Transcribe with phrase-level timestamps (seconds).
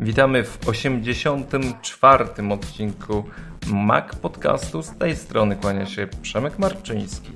[0.00, 2.24] Witamy w 84.
[2.50, 3.24] odcinku
[3.66, 4.82] Mac Podcastu.
[4.82, 7.32] Z tej strony kłania się Przemek Marczyński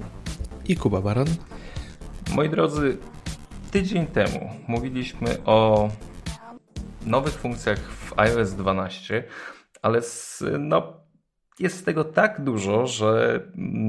[0.69, 1.27] i Kuba Baran.
[2.35, 2.99] Moi drodzy,
[3.71, 5.89] tydzień temu mówiliśmy o
[7.07, 9.25] nowych funkcjach w iOS 12,
[9.83, 10.93] ale z, no,
[11.59, 13.41] jest tego tak dużo, że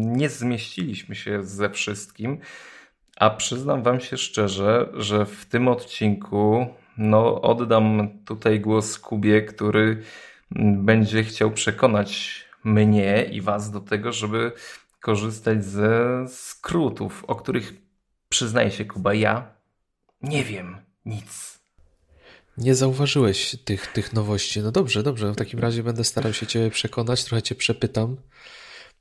[0.05, 2.39] nie zmieściliśmy się ze wszystkim.
[3.17, 10.03] A przyznam Wam się szczerze, że w tym odcinku no, oddam tutaj głos Kubie, który
[10.75, 14.51] będzie chciał przekonać mnie i Was do tego, żeby
[14.99, 17.73] korzystać ze skrótów, o których
[18.29, 19.51] przyznaję się, Kuba, ja
[20.21, 21.59] nie wiem nic.
[22.57, 24.61] Nie zauważyłeś tych, tych nowości.
[24.61, 25.31] No dobrze, dobrze.
[25.31, 28.17] W takim razie będę starał się Cię przekonać, trochę Cię przepytam.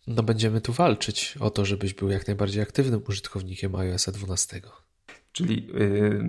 [0.06, 4.60] No będziemy tu walczyć o to, żebyś był jak najbardziej aktywnym użytkownikiem iOS 12.
[5.32, 6.24] Czyli yy,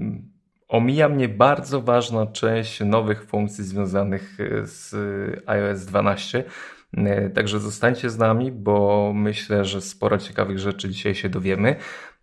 [0.74, 4.96] omija mnie bardzo ważna część nowych funkcji związanych y, z
[5.50, 6.44] iOS 12.
[6.98, 11.76] Y, także zostańcie z nami, bo myślę, że sporo ciekawych rzeczy dzisiaj się dowiemy.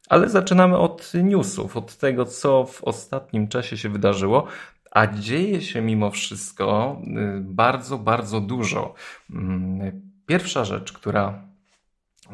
[0.08, 4.46] Ale zaczynamy od newsów, od tego, co w ostatnim czasie się wydarzyło.
[4.90, 6.96] A dzieje się mimo wszystko
[7.40, 8.94] bardzo, bardzo dużo.
[9.30, 11.42] Mm, pierwsza rzecz, która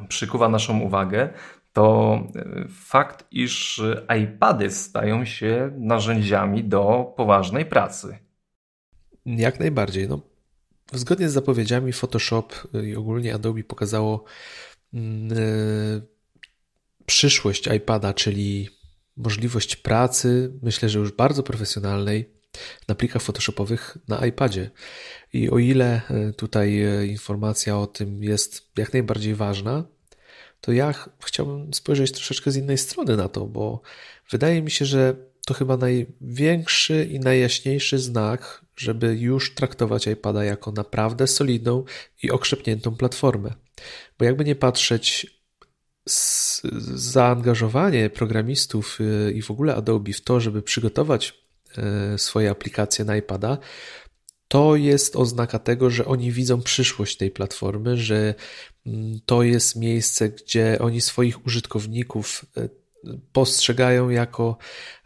[0.09, 1.29] przykuwa naszą uwagę,
[1.77, 3.83] to y, fakt, iż
[4.23, 8.19] iPady stają się narzędziami do poważnej pracy.
[9.27, 10.09] Jak najbardziej.
[10.09, 10.21] No,
[10.93, 12.49] zgodnie z zapowiedziami Photoshop
[12.85, 14.25] i ogólnie Adobe pokazało
[14.93, 15.03] yy,
[17.07, 18.69] przyszłość iPada, czyli
[19.17, 22.31] możliwość pracy, myślę, że już bardzo profesjonalnej
[22.89, 24.71] na plikach Photoshopowych na iPadzie.
[25.33, 26.01] I o ile
[26.37, 29.96] tutaj informacja o tym jest jak najbardziej ważna,
[30.67, 33.81] to ja chciałbym spojrzeć troszeczkę z innej strony na to, bo
[34.31, 40.73] wydaje mi się, że to chyba największy i najjaśniejszy znak, żeby już traktować iPada jako
[40.73, 41.85] naprawdę solidną
[42.23, 43.55] i okrzepniętą platformę.
[44.19, 45.27] Bo jakby nie patrzeć,
[46.95, 51.35] zaangażowanie programistów y, i w ogóle Adobe w to, żeby przygotować
[52.15, 53.59] y, swoje aplikacje na iPada,
[54.49, 58.35] to jest oznaka tego, że oni widzą przyszłość tej platformy, że
[59.27, 62.69] to jest miejsce, gdzie oni swoich użytkowników e,
[63.33, 64.57] postrzegają jako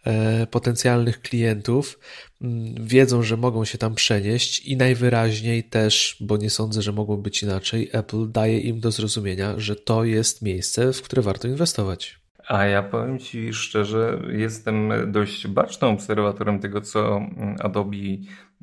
[0.05, 1.99] e, potencjalnych klientów,
[2.43, 7.17] mm, wiedzą, że mogą się tam przenieść i najwyraźniej też, bo nie sądzę, że mogło
[7.17, 12.21] być inaczej, Apple daje im do zrozumienia, że to jest miejsce, w które warto inwestować.
[12.49, 17.21] A ja powiem Ci szczerze, jestem dość bacznym obserwatorem tego, co
[17.59, 17.97] Adobe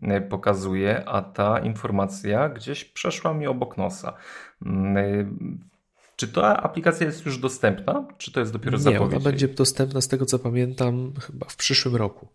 [0.01, 4.13] E, pokazuje, a ta informacja gdzieś przeszła mi obok nosa.
[4.65, 5.25] Mm, e,
[6.15, 9.11] czy ta aplikacja jest już dostępna, czy to jest dopiero zapowiedź?
[9.11, 12.27] Nie, ona będzie dostępna z tego co pamiętam chyba w przyszłym roku.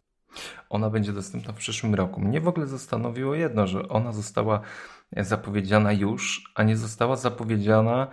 [0.71, 2.21] Ona będzie dostępna w przyszłym roku.
[2.21, 4.60] Mnie w ogóle zastanowiło jedno, że ona została
[5.16, 8.06] zapowiedziana już, a nie została zapowiedziana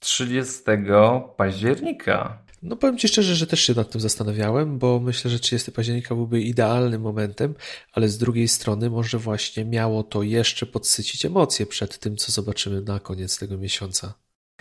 [0.00, 2.41] 30 mm, października.
[2.62, 6.14] No powiem Ci szczerze, że też się nad tym zastanawiałem, bo myślę, że 30 października
[6.14, 7.54] byłby idealnym momentem,
[7.92, 12.80] ale z drugiej strony może właśnie miało to jeszcze podsycić emocje przed tym, co zobaczymy
[12.82, 14.14] na koniec tego miesiąca.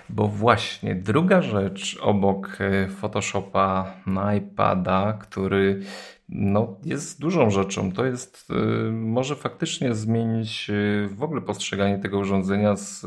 [0.10, 5.82] Bo właśnie druga rzecz obok e, Photoshopa na iPada, który
[6.30, 12.20] no, jest dużą rzeczą, to jest y, może faktycznie zmienić y, w ogóle postrzeganie tego
[12.20, 13.06] urządzenia z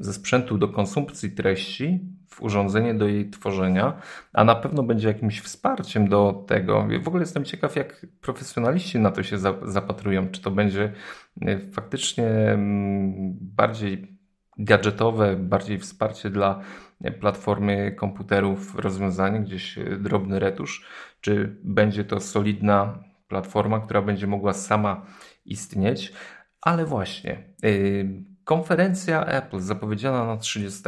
[0.00, 4.00] ze sprzętu do konsumpcji treści w urządzenie do jej tworzenia,
[4.32, 6.88] a na pewno będzie jakimś wsparciem do tego.
[7.02, 10.28] W ogóle jestem ciekaw, jak profesjonaliści na to się zapatrują.
[10.28, 10.92] Czy to będzie
[11.42, 14.18] e, faktycznie mm, bardziej
[14.58, 16.60] gadżetowe, bardziej wsparcie dla
[17.20, 20.86] platformy komputerów, rozwiązanie, gdzieś e, drobny retusz,
[21.20, 25.06] czy będzie to solidna platforma, która będzie mogła sama
[25.44, 26.12] istnieć.
[26.60, 27.32] Ale właśnie,
[27.62, 27.68] e,
[28.50, 30.82] Konferencja Apple zapowiedziana na 30,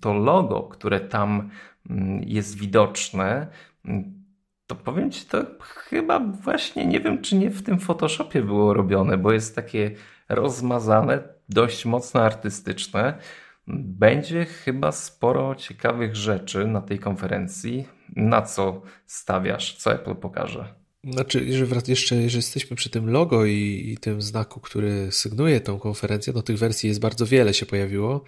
[0.00, 1.50] to logo, które tam
[1.90, 3.46] mm, jest widoczne,
[3.84, 4.24] mm,
[4.66, 9.18] to powiem Ci, to chyba właśnie nie wiem, czy nie w tym Photoshopie było robione,
[9.18, 9.90] bo jest takie
[10.28, 13.18] rozmazane, dość mocno artystyczne.
[13.66, 17.88] Będzie chyba sporo ciekawych rzeczy na tej konferencji.
[18.16, 19.76] Na co stawiasz?
[19.76, 20.85] Co Apple pokaże?
[21.12, 21.44] Znaczy,
[21.86, 26.42] jeszcze jeżeli jesteśmy przy tym logo i, i, tym znaku, który sygnuje tą konferencję, no
[26.42, 28.24] tych wersji jest bardzo wiele się pojawiło.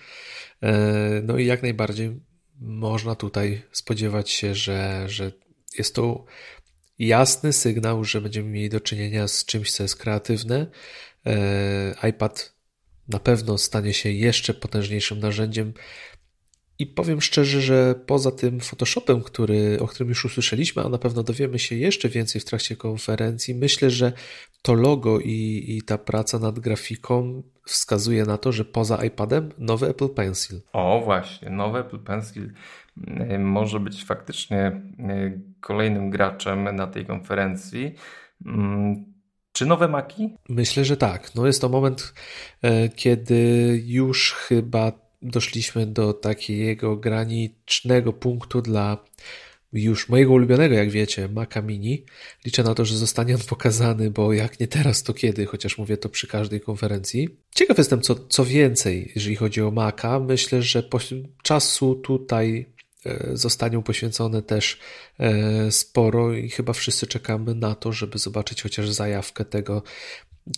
[0.63, 2.21] E, no i jak najbardziej
[2.61, 5.33] można tutaj spodziewać się, że, że
[5.79, 6.25] jest to
[6.99, 10.67] jasny sygnał, że będziemy mieli do czynienia z czymś, co jest kreatywne.
[11.27, 12.53] E, iPad
[13.09, 15.73] na pewno stanie się jeszcze potężniejszym narzędziem
[16.79, 21.23] I powiem szczerze, że poza tym Photoshopem, który, o którym już usłyszeliśmy, a na pewno
[21.23, 24.13] dowiemy się jeszcze więcej w trakcie konferencji, myślę, że
[24.63, 29.89] to logo i, i ta praca nad grafiką wskazuje na to, że poza iPadem nowy
[29.89, 30.61] Apple Pencil.
[30.73, 32.53] O, właśnie, nowy Apple Pencil
[33.33, 37.95] y, może być faktycznie y, kolejnym graczem na tej konferencji.
[38.47, 39.05] Mm,
[39.53, 40.35] czy nowe Maki?
[40.49, 41.35] Myślę, że tak.
[41.35, 42.15] No jest to moment,
[42.63, 49.05] e, kiedy już chyba doszliśmy do takiego granicznego punktu dla
[49.73, 52.05] już mojego ulubionego, jak wiecie, Maca Mini.
[52.45, 55.97] Liczę na to, że zostanie on pokazany, bo jak nie teraz, to kiedy, chociaż mówię
[55.97, 57.29] to przy każdej konferencji.
[57.55, 60.21] Ciekaw jestem, co, co więcej, jeżeli chodzi o Maca.
[60.21, 60.83] Myślę, że
[61.43, 62.67] czasu tutaj
[63.07, 64.79] e, zostanie poświęcone też
[65.19, 69.83] e, sporo i chyba wszyscy czekamy na to, żeby zobaczyć chociaż zajawkę tego,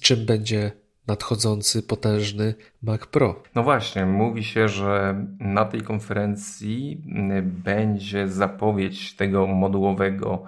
[0.01, 0.73] czym będzie
[1.11, 3.43] nadchodzący, potężny Mac Pro.
[3.55, 7.03] No właśnie, mówi się, że na tej konferencji
[7.45, 10.43] będzie zapowiedź tego modułowego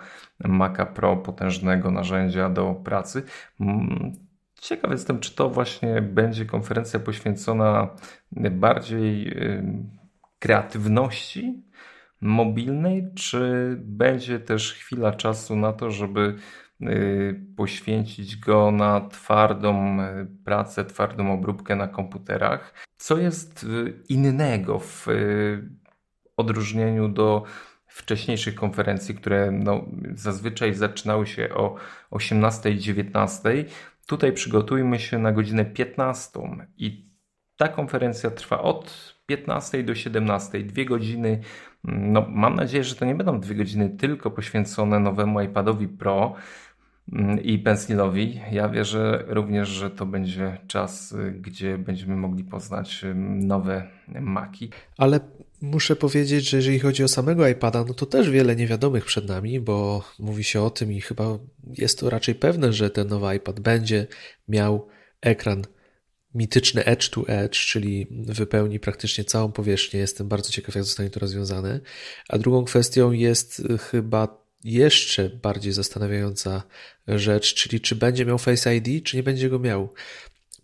[0.44, 3.22] Maca Pro, potężnego narzędzia do pracy.
[3.60, 4.12] Mm,
[4.60, 7.88] ciekaw jestem, czy to właśnie będzie konferencja poświęcona
[8.50, 9.36] bardziej
[10.38, 11.62] kreatywności
[12.20, 16.38] mobilnej, czy będzie też chwila czasu na to, żeby Y,
[17.56, 22.74] poświęcić go na twardą y, pracę, twardą obróbkę na komputerach.
[22.96, 25.06] Co jest y, innego w
[26.36, 27.44] odróżnieniu do
[27.86, 29.84] wcześniejszych konferencji, które no,
[30.14, 31.76] zazwyczaj zaczynały się o
[32.10, 33.64] 18 19.
[34.06, 36.40] Tutaj przygotujmy się na godzinę 15
[36.76, 37.12] i
[37.56, 41.40] ta konferencja trwa od 15 do 17, dwie godziny.
[41.84, 46.34] No, mam nadzieję, że to nie będą dwie godziny tylko poświęcone nowemu iPadowi Pro,
[47.42, 48.40] i Pensilowi.
[48.52, 53.04] Ja wierzę również, że to będzie czas, gdzie będziemy mogli poznać
[53.40, 53.88] nowe
[54.20, 54.70] maki.
[54.98, 55.20] Ale
[55.62, 59.60] muszę powiedzieć, że jeżeli chodzi o samego iPada, no to też wiele niewiadomych przed nami,
[59.60, 61.24] bo mówi się o tym i chyba
[61.78, 64.06] jest to raczej pewne, że ten nowy iPad będzie
[64.48, 64.88] miał
[65.20, 65.62] ekran
[66.34, 70.00] mityczny edge to edge, czyli wypełni praktycznie całą powierzchnię.
[70.00, 71.80] Jestem bardzo ciekaw, jak zostanie to rozwiązane.
[72.28, 76.62] A drugą kwestią jest y, chyba jeszcze bardziej zastanawiająca
[77.08, 79.92] rzecz, czyli czy będzie miał Face ID, czy nie będzie go miał.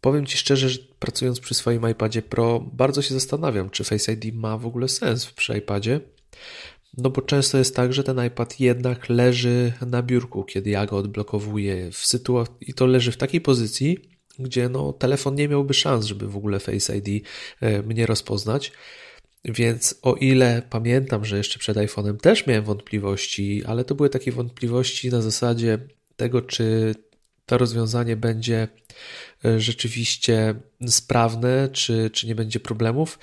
[0.00, 4.35] Powiem Ci szczerze, że pracując przy swoim iPadzie Pro, bardzo się zastanawiam, czy Face ID
[4.35, 6.00] ma w ogóle sens przy iPadzie.
[6.97, 10.97] No bo często jest tak, że ten iPad jednak leży na biurku, kiedy ja go
[10.97, 13.99] odblokowuję w sytuacji i to leży w takiej pozycji,
[14.39, 17.27] gdzie no, telefon nie miałby szans, żeby w ogóle Face ID
[17.61, 18.73] e, mnie rozpoznać.
[19.44, 24.32] Więc o ile pamiętam, że jeszcze przed iPhone'em też miałem wątpliwości, ale to były takie
[24.32, 25.79] wątpliwości na zasadzie
[26.17, 26.94] tego, czy
[27.46, 28.69] to rozwiązanie będzie
[29.44, 30.55] e, rzeczywiście
[30.87, 33.19] sprawne, czy, czy nie będzie problemów.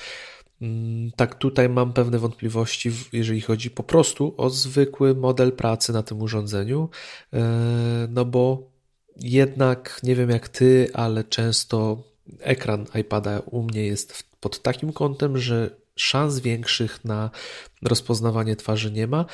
[0.62, 6.04] Mm, tak, tutaj mam pewne wątpliwości, jeżeli chodzi po prostu o zwykły model pracy na
[6.04, 6.90] tym urządzeniu,
[7.34, 8.72] e, no bo
[9.18, 12.04] jednak nie wiem jak ty, ale często
[12.40, 17.30] ekran iPada u mnie jest pod takim kątem, że szans większych na
[17.82, 19.26] rozpoznawanie twarzy nie ma.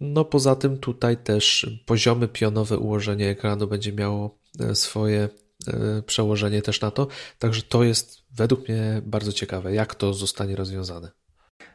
[0.00, 5.28] No poza tym tutaj też poziomy pionowe ułożenie ekranu będzie miało e, swoje
[5.66, 7.08] e, przełożenie też na to.
[7.38, 11.10] Także to jest według mnie bardzo ciekawe, jak to zostanie rozwiązane.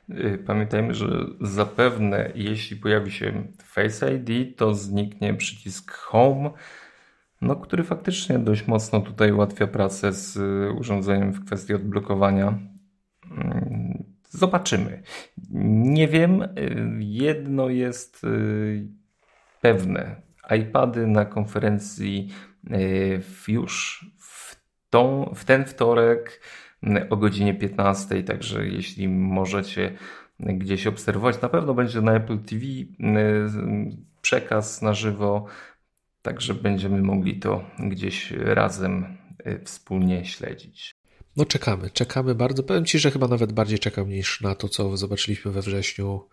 [0.10, 6.52] Y, pamiętajmy, że zapewne jeśli pojawi się Face ID, to zniknie przycisk Home,
[7.42, 10.38] no, który faktycznie dość mocno tutaj ułatwia pracę z
[10.80, 12.60] urządzeniem w kwestii odblokowania.
[14.36, 15.04] Zobaczymy.
[15.52, 16.44] Nie wiem,
[17.00, 18.88] jedno jest y,
[19.62, 20.22] pewne.
[20.60, 22.30] iPady na konferencji
[22.72, 24.56] y, już w,
[24.90, 26.42] tą, w ten wtorek
[26.84, 29.98] y, o godzinie 15, także jeśli możecie
[30.40, 32.66] gdzieś obserwować, na pewno będzie na Apple TV
[34.22, 35.46] przekaz na żywo,
[36.22, 39.18] także będziemy mogli to gdzieś razem
[39.64, 40.95] wspólnie śledzić.
[41.38, 42.64] No czekamy, czekamy bardzo.
[42.64, 46.28] Powiem Ci, że chyba nawet bardziej czekam niż na to, co zobaczyliśmy we wrześniu.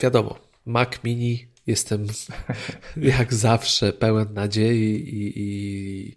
[0.00, 2.06] Wiadomo, Mac Mini jestem
[2.96, 6.14] jak zawsze pełen nadziei i, i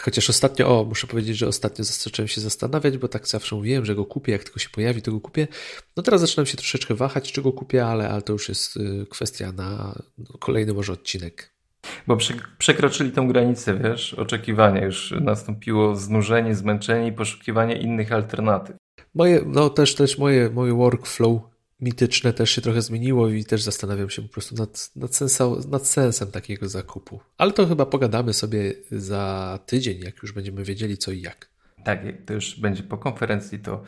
[0.00, 3.94] Chociaż ostatnio, o, muszę powiedzieć, że ostatnio zacząłem się zastanawiać, bo tak zawsze mówiłem, że
[3.94, 5.48] go kupię, jak tylko się pojawi, to go kupię.
[5.96, 9.06] No teraz zaczynam się troszeczkę wahać, czy go kupię, ale, ale to już jest y,
[9.10, 9.98] kwestia na
[10.40, 11.57] kolejny może odcinek.
[12.06, 12.16] Bo
[12.58, 14.84] przekroczyli tą granicę, wiesz, oczekiwania.
[14.84, 18.76] Już nastąpiło znużenie, zmęczenie i poszukiwanie innych alternatyw.
[19.14, 21.40] Moje, no też, też moje, moje workflow
[21.80, 25.86] mityczne też się trochę zmieniło i też zastanawiam się po prostu nad, nad, sensa, nad
[25.86, 27.20] sensem takiego zakupu.
[27.38, 31.48] Ale to chyba pogadamy sobie za tydzień, jak już będziemy wiedzieli co i jak.
[31.84, 33.82] Tak, to już będzie po konferencji, to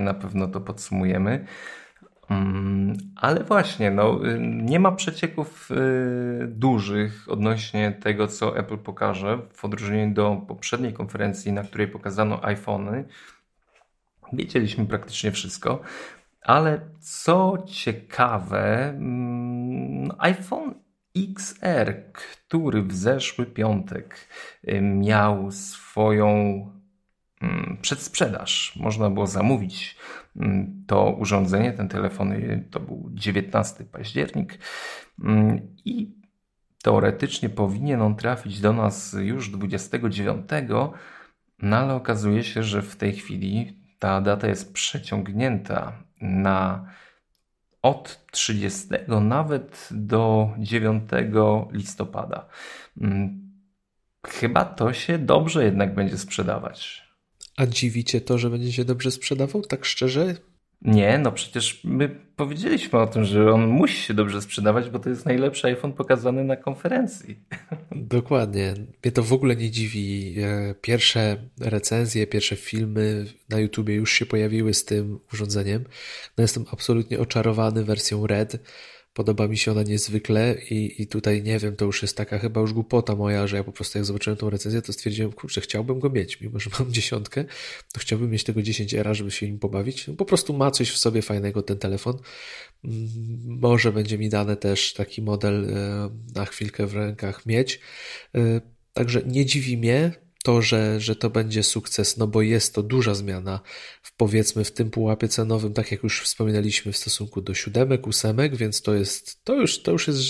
[0.00, 1.46] na pewno to podsumujemy.
[2.30, 9.64] Mm, ale właśnie, no, nie ma przecieków y, dużych odnośnie tego, co Apple pokaże, w
[9.64, 13.04] odróżnieniu do poprzedniej konferencji, na której pokazano iPhony.
[14.32, 15.80] Wiedzieliśmy praktycznie wszystko,
[16.42, 20.74] ale co ciekawe, mm, iPhone
[21.16, 24.28] XR, który w zeszły piątek
[24.68, 26.77] y, miał swoją
[27.82, 28.76] przedsprzedaż.
[28.76, 29.96] Można było zamówić
[30.36, 34.58] mm, to urządzenie, ten telefon y, to był 19 październik
[35.24, 36.14] mm, i
[36.82, 40.48] teoretycznie powinien on trafić do nas już 29,
[41.58, 46.86] no ale okazuje się, że w tej chwili ta data jest przeciągnięta na
[47.82, 48.88] od 30
[49.20, 51.10] nawet do 9
[51.72, 52.46] listopada.
[53.00, 53.50] Mm,
[54.26, 57.07] chyba to się dobrze jednak będzie sprzedawać.
[57.58, 59.62] A dziwicie to, że będzie się dobrze sprzedawał?
[59.62, 60.34] Tak szczerze?
[60.82, 65.10] Nie, no przecież my powiedzieliśmy o tym, że on musi się dobrze sprzedawać, bo to
[65.10, 67.38] jest najlepszy iPhone pokazany na konferencji.
[67.90, 68.74] Dokładnie.
[69.04, 70.34] Mnie to w ogóle nie dziwi.
[70.42, 75.84] E, pierwsze recenzje, pierwsze filmy na YouTubie już się pojawiły z tym urządzeniem.
[76.38, 78.58] No jestem absolutnie oczarowany wersją Red.
[79.18, 82.60] Podoba mi się ona niezwykle i, i tutaj nie wiem, to już jest taka chyba
[82.60, 86.00] już głupota moja, że ja po prostu jak zobaczyłem tą recenzję, to stwierdziłem, kurczę, chciałbym
[86.00, 87.44] go mieć, mimo że mam dziesiątkę,
[87.92, 90.06] to chciałbym mieć tego 10 era, żeby się nim pobawić.
[90.18, 92.18] Po prostu ma coś w sobie fajnego ten telefon.
[92.84, 93.08] Mm,
[93.60, 97.80] może będzie mi dane też taki model e, na chwilkę w rękach mieć.
[98.34, 98.60] E,
[98.92, 100.12] także nie dziwi mnie,
[100.44, 103.60] to, że, że to będzie sukces, no bo jest to duża zmiana
[104.02, 108.56] w powiedzmy w tym pułapie cenowym, tak jak już wspominaliśmy w stosunku do siódemek, ósemek,
[108.56, 110.20] więc to jest, to już, to już jest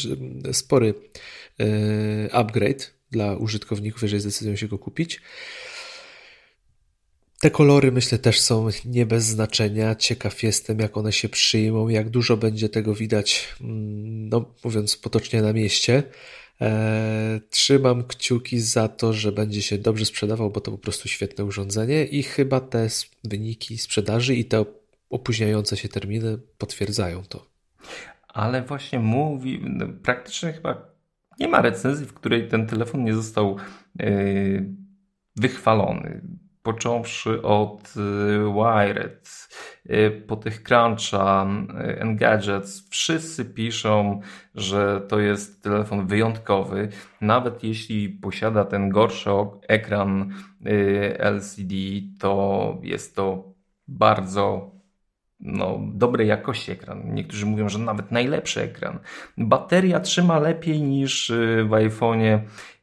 [0.52, 0.94] spory
[1.60, 5.20] e, upgrade dla użytkowników, jeżeli zdecydują się go kupić.
[7.40, 9.94] Te kolory myślę też są nie bez znaczenia.
[9.94, 15.42] Ciekaw jestem, jak one się przyjmą, jak dużo będzie tego widać, mm, no mówiąc potocznie
[15.42, 16.02] na mieście.
[16.60, 21.44] E, trzymam kciuki za to, że będzie się dobrze sprzedawał, bo to po prostu świetne
[21.44, 22.88] urządzenie i chyba te
[23.24, 24.64] wyniki sprzedaży i te
[25.10, 27.46] opóźniające się terminy potwierdzają to.
[28.28, 30.88] Ale właśnie mówi, no, praktycznie chyba
[31.40, 33.56] nie ma recenzji, w której ten telefon nie został
[33.98, 34.66] yy,
[35.36, 36.22] wychwalony
[36.68, 38.00] począwszy od y,
[38.54, 39.48] Wired,
[39.90, 44.20] y, po tych Cruncha, y, Engadgets, wszyscy piszą,
[44.54, 46.88] że to jest telefon wyjątkowy,
[47.20, 49.30] nawet jeśli posiada ten gorszy
[49.68, 50.34] ekran
[51.18, 51.74] LCD,
[52.18, 53.44] to jest to
[53.88, 54.70] bardzo
[55.40, 57.14] no, dobrej jakości ekran.
[57.14, 58.98] Niektórzy mówią, że nawet najlepszy ekran.
[59.38, 61.32] Bateria trzyma lepiej niż
[61.64, 62.40] w iPhone'ie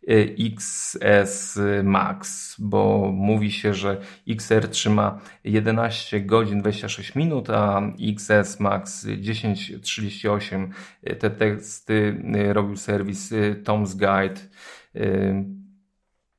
[0.08, 9.06] XS Max, bo mówi się, że XR trzyma 11 godzin 26 minut, a XS Max
[9.06, 10.68] 10.38.
[11.20, 12.22] Te teksty
[12.54, 13.34] robił serwis
[13.64, 14.42] Tom's Guide.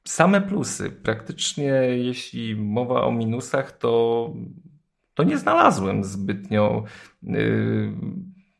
[0.04, 0.90] Same plusy.
[0.90, 4.32] Praktycznie jeśli mowa o minusach, to,
[5.14, 6.84] to nie znalazłem zbytnio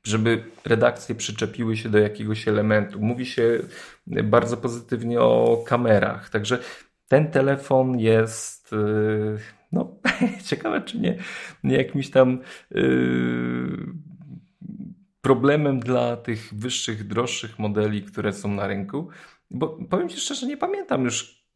[0.07, 3.01] żeby redakcje przyczepiły się do jakiegoś elementu.
[3.01, 3.59] Mówi się
[4.07, 6.59] bardzo pozytywnie o kamerach, także
[7.09, 9.39] ten telefon jest yy,
[9.73, 9.97] no,
[10.49, 11.19] ciekawe, czy nie,
[11.65, 12.39] jakimś tam
[12.71, 13.87] yy,
[15.21, 19.09] problemem dla tych wyższych, droższych modeli, które są na rynku.
[19.51, 21.47] Bo powiem Ci szczerze, nie pamiętam już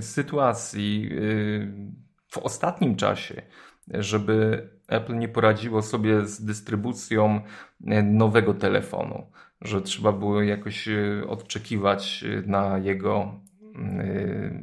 [0.00, 1.92] sytuacji yy,
[2.28, 3.42] w ostatnim czasie,
[3.92, 7.40] żeby Apple nie poradziło sobie z dystrybucją
[7.86, 9.26] e, nowego telefonu,
[9.60, 13.40] że trzeba było jakoś e, odczekiwać e, na jego,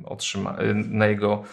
[0.05, 1.43] otrzyma, na jego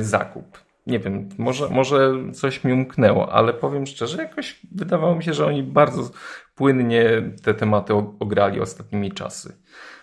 [0.00, 0.58] zakup.
[0.86, 5.46] Nie wiem, może, może coś mi umknęło, ale powiem szczerze, jakoś wydawało mi się, że
[5.46, 6.10] oni bardzo
[6.54, 9.56] płynnie te tematy ograli ostatnimi czasy.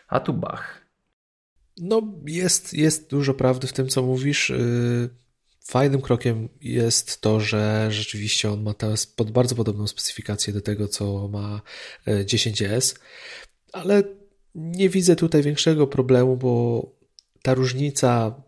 [0.07, 0.81] A tu bach.
[1.77, 4.49] No, jest, jest dużo prawdy w tym, co mówisz.
[4.49, 5.09] Y,
[5.67, 10.87] Fajnym krokiem jest to, że rzeczywiście on ma teraz pod bardzo podobną specyfikację do tego,
[10.87, 11.61] co ma
[12.07, 12.99] 10S, e,
[13.71, 14.03] ale
[14.55, 16.85] nie widzę tutaj większego problemu, bo
[17.41, 18.41] ta różnica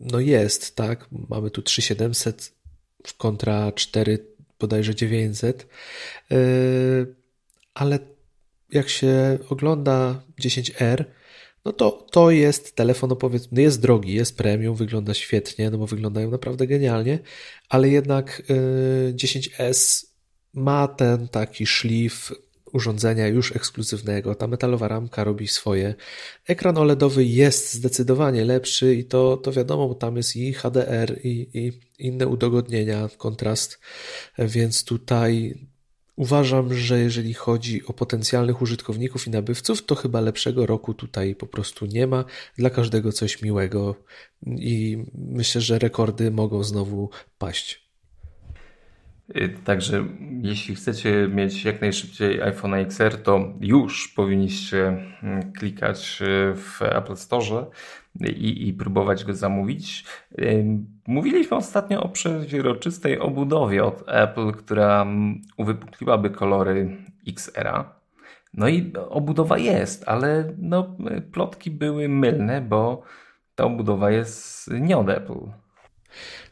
[0.00, 1.08] no jest, tak?
[1.28, 2.52] Mamy tu 3700
[3.06, 4.26] w kontra 4
[4.60, 5.66] bodajże 900,
[6.30, 6.36] e,
[7.74, 7.98] ale
[8.70, 11.04] jak się ogląda 10R,
[11.68, 15.78] no to to jest telefon, no powiedzmy, no jest drogi, jest premium, wygląda świetnie, no
[15.78, 17.18] bo wyglądają naprawdę genialnie,
[17.68, 18.42] ale jednak
[19.12, 20.06] 10S y,
[20.54, 22.32] ma ten taki szlif
[22.72, 24.34] urządzenia już ekskluzywnego.
[24.34, 25.94] Ta metalowa ramka robi swoje.
[26.46, 31.50] Ekran OLEDowy jest zdecydowanie lepszy i to, to wiadomo, bo tam jest i HDR i,
[31.54, 33.80] i inne udogodnienia, kontrast,
[34.38, 35.54] więc tutaj
[36.18, 41.46] Uważam, że jeżeli chodzi o potencjalnych użytkowników i nabywców, to chyba lepszego roku tutaj po
[41.46, 42.24] prostu nie ma.
[42.56, 43.94] Dla każdego coś miłego
[44.46, 47.88] i myślę, że rekordy mogą znowu paść.
[49.36, 50.04] Y, także
[50.42, 54.86] jeśli chcecie mieć jak najszybciej iPhone XR, to już powinniście
[55.22, 57.66] mm, klikać y, w Apple Store
[58.20, 60.04] i, i próbować go zamówić.
[61.06, 66.96] Mówiliśmy ostatnio o przeźroczystej obudowie od Apple, która mm, uwypukliłaby kolory
[67.28, 67.98] XR-a.
[68.54, 70.96] No i obudowa jest, ale no,
[71.32, 73.02] plotki były mylne, bo
[73.54, 75.40] ta obudowa jest nie od Apple.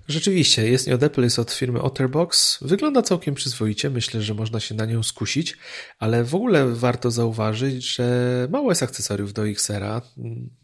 [0.08, 2.58] Rzeczywiście, jest nie od Apple, jest od firmy Otterbox.
[2.60, 5.56] Wygląda całkiem przyzwoicie, myślę, że można się na nią skusić,
[5.98, 10.02] ale w ogóle warto zauważyć, że mało jest akcesoriów do XR-a.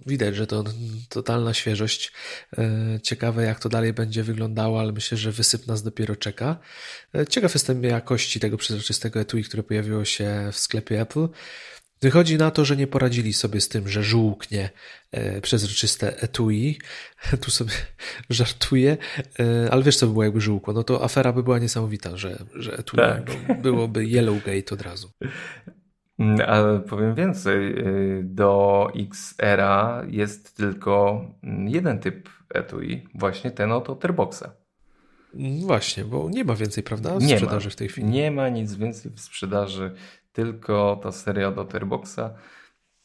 [0.06, 0.64] Widać, że to
[1.08, 2.12] totalna świeżość.
[2.58, 6.58] E, ciekawe, jak to dalej będzie wyglądało, ale myślę, że wysyp nas dopiero czeka.
[7.14, 11.28] E, ciekaw jestem jakości tego przezroczystego etui, które pojawiło się w sklepie Apple.
[12.02, 14.70] Wychodzi na to, że nie poradzili sobie z tym, że żółknie
[15.10, 16.78] e, przezroczyste etui.
[17.42, 17.72] Tu sobie
[18.30, 18.96] żartuję,
[19.40, 20.74] e, ale wiesz co by było jakby żółkło?
[20.74, 23.22] No to afera by była niesamowita, że, że etui tak.
[23.62, 25.10] byłoby Yellowgate od razu.
[26.18, 27.84] Mm, ale powiem więcej, e,
[28.22, 29.62] do XR
[30.08, 31.24] jest tylko
[31.66, 34.44] jeden typ etui, właśnie ten oto Terboxa.
[35.34, 38.06] Mm, właśnie, bo nie ma więcej, prawda, w nie sprzedaży ma, w tej chwili.
[38.08, 39.94] Nie ma nic więcej w sprzedaży
[40.32, 42.34] tylko ta seria do Terboxa.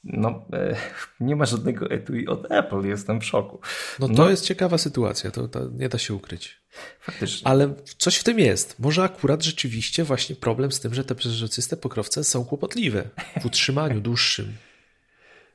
[0.03, 0.75] No, e,
[1.19, 3.59] nie ma żadnego etui od Apple, jestem w szoku.
[3.99, 4.29] No to no.
[4.29, 6.61] jest ciekawa sytuacja, to, to, nie da się ukryć.
[6.99, 7.47] Faktycznie.
[7.47, 8.79] Ale coś w tym jest.
[8.79, 13.09] Może akurat rzeczywiście właśnie problem z tym, że te przezroczyste pokrowce są kłopotliwe
[13.41, 14.53] w utrzymaniu dłuższym.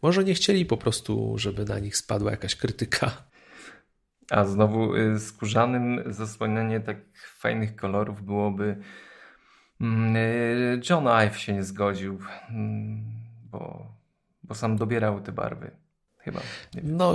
[0.02, 3.22] Może nie chcieli po prostu, żeby na nich spadła jakaś krytyka.
[4.30, 6.96] A znowu y, skórzanym zasłanianie tak
[7.38, 8.76] fajnych kolorów byłoby
[10.90, 12.18] John Ive się nie zgodził,
[12.50, 13.04] mm,
[13.50, 13.86] bo,
[14.42, 15.70] bo sam dobierał te barwy.
[16.18, 16.40] Chyba.
[16.82, 17.14] No,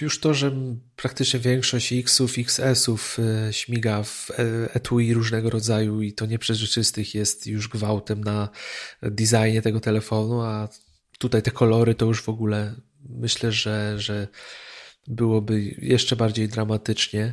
[0.00, 0.52] już to, że
[0.96, 7.46] praktycznie większość X-ów, XS-ów y, śmiga w e, etui różnego rodzaju i to nieprzezroczystych jest
[7.46, 8.48] już gwałtem na
[9.02, 10.68] designie tego telefonu, a
[11.18, 12.74] tutaj te kolory to już w ogóle
[13.08, 14.28] myślę, że, że
[15.06, 17.32] byłoby jeszcze bardziej dramatycznie.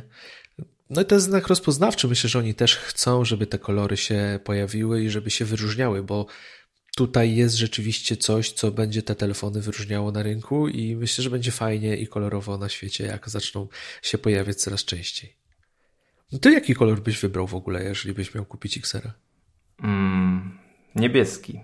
[0.90, 2.08] No i to jest znak rozpoznawczy.
[2.08, 6.26] Myślę, że oni też chcą, żeby te kolory się pojawiły i żeby się wyróżniały, bo
[6.96, 11.50] tutaj jest rzeczywiście coś, co będzie te telefony wyróżniało na rynku i myślę, że będzie
[11.50, 13.68] fajnie i kolorowo na świecie, jak zaczną
[14.02, 15.36] się pojawiać coraz częściej.
[16.32, 19.10] No to jaki kolor byś wybrał w ogóle, jeżeli byś miał kupić XR?
[19.82, 20.58] Mm,
[20.94, 21.60] niebieski.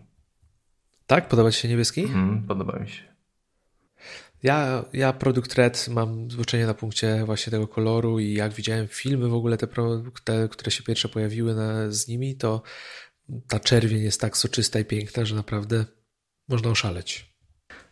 [1.07, 1.29] Tak?
[1.29, 2.05] Podoba Ci się niebieski?
[2.05, 3.10] Mm, podoba mi się.
[4.43, 9.29] Ja, ja produkt Red mam zwyczajnie na punkcie właśnie tego koloru i jak widziałem filmy
[9.29, 9.67] w ogóle te,
[10.25, 12.63] te które się pierwsze pojawiły na, z nimi, to
[13.49, 15.85] ta czerwień jest tak soczysta i piękna, że naprawdę
[16.49, 17.31] można oszaleć.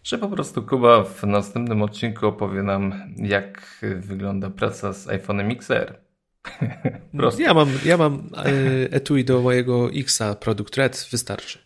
[0.04, 6.00] Że po prostu Kuba w następnym odcinku opowie nam, jak wygląda praca z iPhone'em XR.
[7.38, 11.58] ja mam, ja mam e, etui do mojego Xa, produkt Red, wystarczy.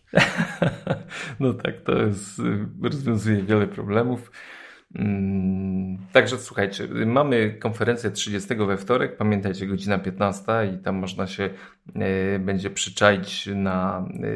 [1.39, 2.41] no tak, to jest,
[2.81, 4.31] rozwiązuje wiele problemów.
[4.95, 10.43] Mm, także słuchajcie, mamy konferencję 30 we wtorek, pamiętajcie, godzina 15
[10.75, 11.49] i tam można się
[11.95, 14.27] e, będzie przyczaić na, e,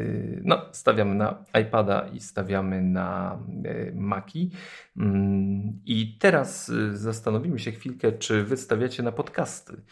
[0.44, 4.50] no stawiamy na iPada i stawiamy na e, Maki.
[4.96, 9.82] Mm, I teraz zastanowimy się chwilkę, czy wystawiacie na podcasty,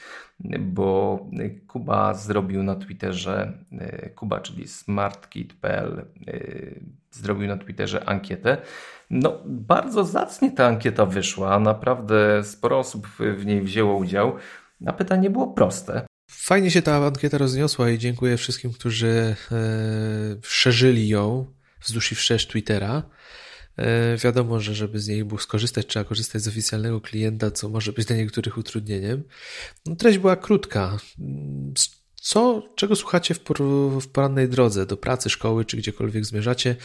[0.60, 1.20] bo
[1.66, 3.52] Kuba zrobił na Twitterze,
[4.14, 6.06] Kuba, czyli smartkit.pl
[7.16, 8.56] zrobił na Twitterze ankietę,
[9.10, 11.60] no, bardzo zacnie ta ankieta wyszła.
[11.60, 14.36] Naprawdę sporo osób w niej wzięło udział.
[14.86, 16.06] A pytanie było proste.
[16.30, 19.56] Fajnie się ta ankieta rozniosła i dziękuję wszystkim, którzy e,
[20.42, 21.46] szerzyli ją
[21.80, 23.02] wzdłuż i wszerz Twittera.
[23.76, 27.92] E, wiadomo, że żeby z niej był skorzystać, trzeba korzystać z oficjalnego klienta, co może
[27.92, 29.22] być dla niektórych utrudnieniem.
[29.86, 30.96] No, treść była krótka.
[32.26, 33.40] Co, czego słuchacie w,
[34.00, 36.76] w porannej drodze do pracy, szkoły czy gdziekolwiek zmierzacie?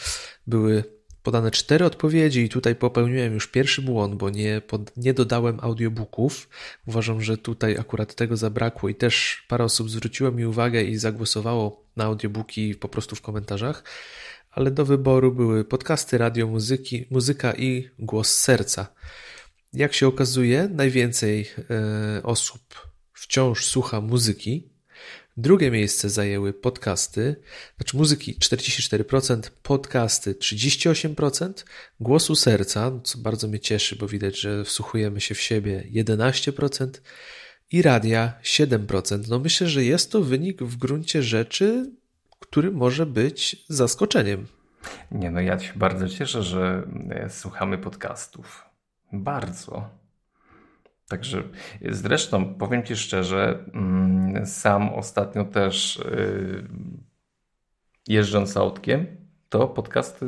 [0.46, 0.84] Były
[1.22, 6.48] podane cztery odpowiedzi i tutaj popełniłem już pierwszy błąd, bo nie, pod, nie dodałem audiobooków.
[6.86, 11.86] Uważam, że tutaj akurat tego zabrakło i też parę osób zwróciło mi uwagę i zagłosowało
[11.96, 13.84] na audiobooki po prostu w komentarzach,
[14.50, 18.86] ale do wyboru były podcasty, radio, muzyki, muzyka i głos serca.
[19.72, 24.71] Jak się okazuje, najwięcej e, osób wciąż słucha muzyki,
[25.36, 27.36] Drugie miejsce zajęły podcasty,
[27.76, 31.52] znaczy muzyki 44%, podcasty 38%,
[32.00, 36.88] głosu serca, co bardzo mnie cieszy, bo widać, że wsłuchujemy się w siebie 11%
[37.70, 39.28] i radia 7%.
[39.28, 41.90] No myślę, że jest to wynik w gruncie rzeczy,
[42.38, 44.46] który może być zaskoczeniem.
[45.10, 48.64] Nie, no ja się bardzo cieszę, że e, słuchamy podcastów.
[49.12, 50.01] Bardzo.
[51.12, 51.42] Także
[51.90, 56.64] zresztą powiem Ci szczerze, mm, sam ostatnio też y,
[58.08, 59.06] jeżdżąc autkiem,
[59.48, 60.26] to podcasty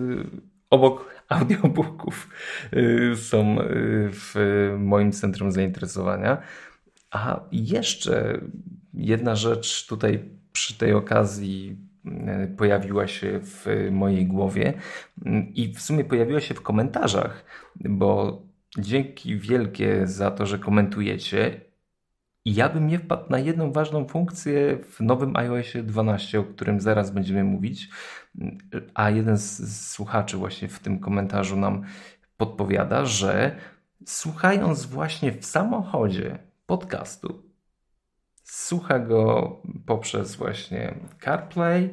[0.71, 2.29] obok audiobooków
[2.73, 3.65] y, są y,
[4.13, 4.35] w
[4.79, 6.43] moim centrum zainteresowania.
[7.11, 8.41] A jeszcze
[8.95, 11.77] jedna rzecz tutaj przy tej okazji
[12.57, 14.75] pojawiła się w mojej głowie
[15.55, 17.45] i w sumie pojawiła się w komentarzach,
[17.77, 18.43] bo
[18.79, 21.61] dzięki wielkie za to, że komentujecie.
[22.45, 26.81] I ja bym nie wpadł na jedną ważną funkcję w nowym iOSie 12, o którym
[26.81, 27.89] zaraz będziemy mówić,
[28.95, 31.85] a jeden z słuchaczy właśnie w tym komentarzu nam
[32.37, 33.57] podpowiada, że
[34.07, 37.43] słuchając właśnie w samochodzie podcastu,
[38.43, 39.57] słucha go
[39.87, 41.91] poprzez właśnie CarPlay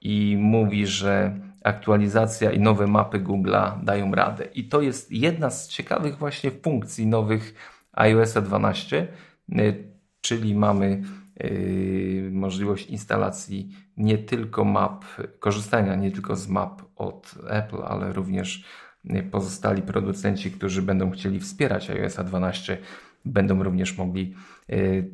[0.00, 4.44] i mówi, że aktualizacja i nowe mapy Google'a dają radę.
[4.44, 7.54] I to jest jedna z ciekawych właśnie funkcji nowych
[7.92, 9.08] iOS 12,
[9.52, 11.02] y, czyli mamy
[11.44, 15.04] y, możliwość instalacji nie tylko map,
[15.38, 18.64] korzystania nie tylko z map od Apple, ale również
[19.04, 22.78] y, pozostali producenci, którzy będą chcieli wspierać iOS 12,
[23.24, 24.34] będą również mogli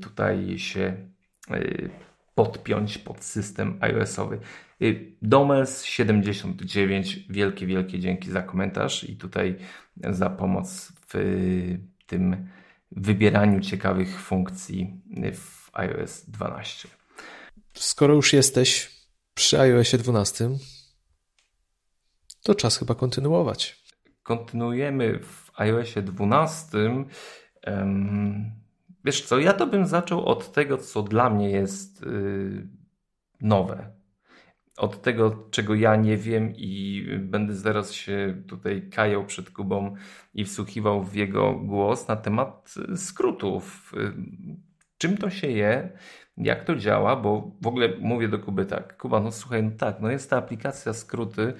[0.00, 0.96] tutaj się
[2.38, 4.38] podpiąć pod system iOS-owy.
[4.82, 9.56] Y, Domels79, wielkie, wielkie dzięki za komentarz i tutaj
[9.96, 11.14] za pomoc w
[12.06, 12.48] tym
[12.92, 15.00] wybieraniu ciekawych funkcji
[15.34, 16.88] w iOS 12.
[17.74, 18.90] Skoro już jesteś
[19.34, 20.50] przy iOSie 12,
[22.42, 23.82] to czas chyba kontynuować.
[24.22, 26.78] Kontynuujemy w iOSie 12.
[27.66, 28.67] Um,
[29.04, 32.68] wiesz co, ja to bym zaczął od tego, co dla mnie jest yy,
[33.40, 33.98] nowe.
[34.76, 39.94] Od tego, czego ja nie wiem i będę zaraz się tutaj kajał przed Kubą
[40.34, 43.92] i wsłuchiwał w jego głos na temat skrótów.
[44.98, 45.98] Czym to się je,
[46.36, 50.00] jak to działa, bo w ogóle mówię do Kuby tak, Kuba, no słuchaj, no tak,
[50.00, 51.54] no jest ta aplikacja skróty,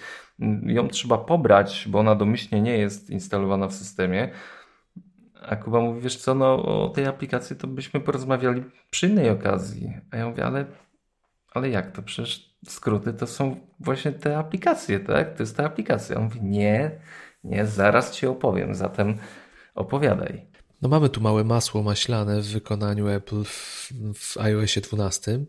[0.66, 4.31] ją trzeba pobrać, bo ona domyślnie nie jest instalowana w systemie,
[5.42, 9.92] a Kuba mówi, wiesz co, no o tej aplikacji to byśmy porozmawiali przy innej okazji.
[10.11, 10.64] A ja mówię, ale,
[11.55, 12.03] ale jak to?
[12.03, 15.35] Przecież skróty to są właśnie te aplikacje, tak?
[15.35, 16.16] To jest ta aplikacja.
[16.16, 16.90] On mówi, nie,
[17.44, 19.18] nie, zaraz ci opowiem, zatem
[19.74, 20.46] opowiadaj.
[20.83, 25.44] No mamy tu małe masło maślane w wykonaniu Apple w, w iOSie 12,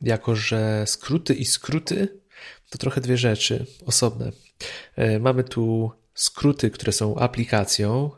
[0.00, 2.20] jako że skróty i skróty
[2.70, 4.32] to trochę dwie rzeczy osobne.
[4.96, 8.10] E, mamy tu skróty, które są aplikacją,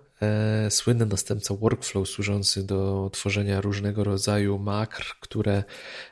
[0.70, 5.64] słynny następca workflow służący do tworzenia różnego rodzaju makr, które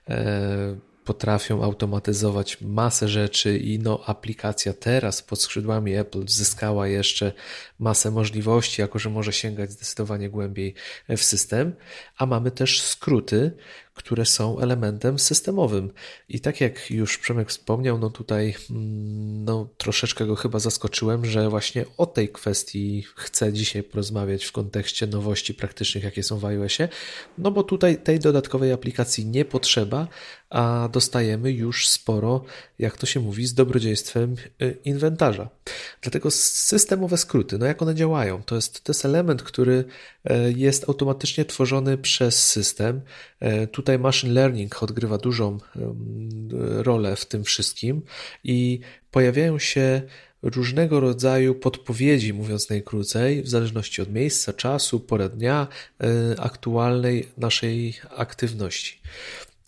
[0.09, 7.33] e, potrafią automatyzować masę rzeczy i no, aplikacja teraz pod skrzydłami Apple zyskała jeszcze
[7.79, 10.75] masę możliwości, jako że może sięgać zdecydowanie głębiej
[11.09, 11.73] w system,
[12.17, 13.53] a mamy też skróty,
[13.95, 15.93] które są elementem systemowym.
[16.29, 21.51] I tak jak już Przemek wspomniał, no tutaj mm, no, troszeczkę go chyba zaskoczyłem, że
[21.51, 26.89] właśnie o tej kwestii chcę dzisiaj porozmawiać w kontekście nowości praktycznych, jakie są w iOSie,
[27.39, 30.09] no bo tutaj tej dodatkowej aplikacji nie potrzeba,
[30.53, 32.45] a dostajemy już sporo,
[32.79, 35.49] jak to się mówi, z dobrodziejstwem y, inwentarza.
[36.01, 38.43] Dlatego systemowe skróty, no jak one działają?
[38.43, 39.85] To jest, to jest element, który
[40.25, 43.01] e, jest automatycznie tworzony przez system.
[43.41, 45.59] E, tutaj machine learning odgrywa dużą
[46.61, 48.03] rolę w tym wszystkim
[48.45, 50.03] i pojawiają się
[50.43, 55.69] różnego rodzaju podpowiedzi, mówiąc najkrócej, w zależności od miejsca, czasu, pory dnia,
[56.01, 59.01] e, aktualnej naszej aktywności.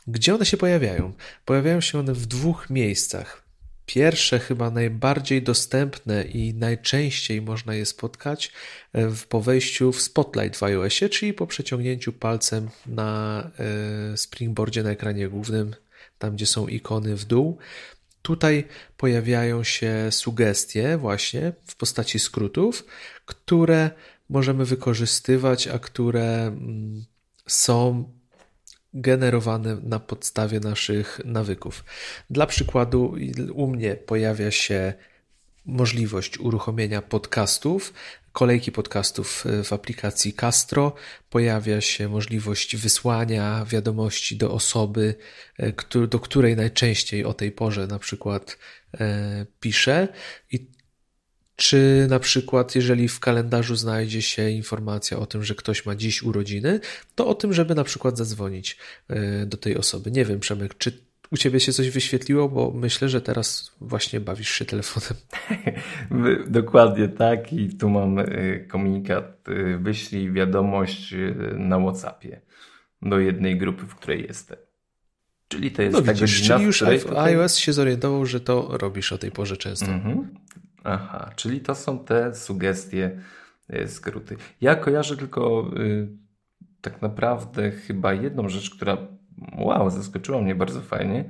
[0.07, 1.13] Gdzie one się pojawiają?
[1.45, 3.45] Pojawiają się one w dwóch miejscach.
[3.87, 8.53] Pierwsze, chyba najbardziej dostępne i najczęściej można je spotkać
[8.93, 13.51] e, w, po wejściu w Spotlight w iOSie, czyli po przeciągnięciu palcem na
[14.13, 15.75] e, springboardzie na ekranie głównym,
[16.19, 17.59] tam gdzie są ikony w dół.
[18.23, 18.65] Tutaj
[18.97, 22.85] pojawiają się sugestie, właśnie w postaci skrótów,
[23.27, 23.91] które
[24.29, 27.05] możemy wykorzystywać, a które mm,
[27.47, 28.11] są
[28.95, 31.85] generowane na podstawie naszych nawyków.
[32.31, 33.15] Dla przykładu,
[33.53, 34.95] u mnie pojawia się
[35.67, 37.93] możliwość uruchomienia podcastów,
[38.33, 40.95] kolejki podcastów w aplikacji Castro,
[41.31, 45.15] pojawia się możliwość wysłania wiadomości do osoby,
[45.59, 48.59] e, do której najczęściej o tej porze na przykład
[49.01, 50.09] e, piszę
[50.51, 50.74] i
[51.57, 56.23] czy na przykład, jeżeli w kalendarzu znajdzie się informacja o tym, że ktoś ma dziś
[56.23, 56.81] urodziny,
[57.15, 58.77] to o tym, żeby na przykład zadzwonić
[59.09, 60.11] e, do tej osoby.
[60.11, 60.93] Nie wiem, Przemek, czy
[61.31, 65.15] u ciebie się coś wyświetliło, bo myślę, że teraz właśnie bawisz się telefonem.
[66.47, 71.15] Dokładnie tak i tu mam y, komunikat, y, wyślij wiadomość
[71.57, 72.41] na Whatsappie
[73.03, 74.57] do jednej grupy, w której jestem.
[75.49, 77.01] Czyli to jest no, ta widzisz, godzina, czyli już tutaj...
[77.17, 79.87] iOS się zorientował, że to robisz o tej porze często.
[79.87, 80.35] Mhm.
[80.85, 83.21] Aha, czyli to są te sugestie,
[83.87, 84.37] skróty.
[84.61, 86.09] Ja kojarzę tylko y,
[86.81, 88.97] tak naprawdę chyba jedną rzecz, która
[89.59, 91.25] wow, zaskoczyła mnie bardzo fajnie.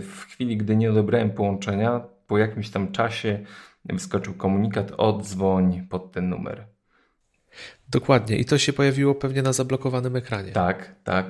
[0.00, 3.44] W chwili, gdy nie odebrałem połączenia, po jakimś tam czasie
[3.84, 6.66] wyskoczył komunikat odzwoń pod ten numer.
[7.88, 8.36] Dokładnie.
[8.36, 10.52] I to się pojawiło pewnie na zablokowanym ekranie.
[10.52, 11.26] Tak, tak.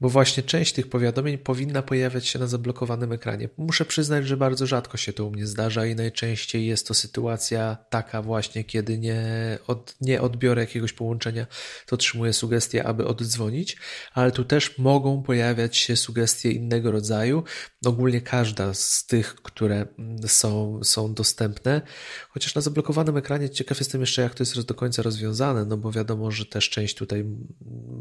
[0.00, 3.48] Bo właśnie część tych powiadomień powinna pojawiać się na zablokowanym ekranie.
[3.56, 7.76] Muszę przyznać, że bardzo rzadko się to u mnie zdarza i najczęściej jest to sytuacja
[7.90, 9.24] taka właśnie, kiedy nie,
[9.66, 11.46] od, nie odbiorę jakiegoś połączenia,
[11.86, 13.76] to otrzymuję sugestię, aby oddzwonić,
[14.14, 17.42] ale tu też mogą pojawiać się sugestie innego rodzaju.
[17.86, 19.86] Ogólnie każda z tych, które
[20.26, 21.82] są, są dostępne,
[22.28, 25.92] chociaż na zablokowanym ekranie ciekaw jestem jeszcze, jak to jest do końca rozwiązane, no bo
[25.92, 27.24] wiadomo, że też część tutaj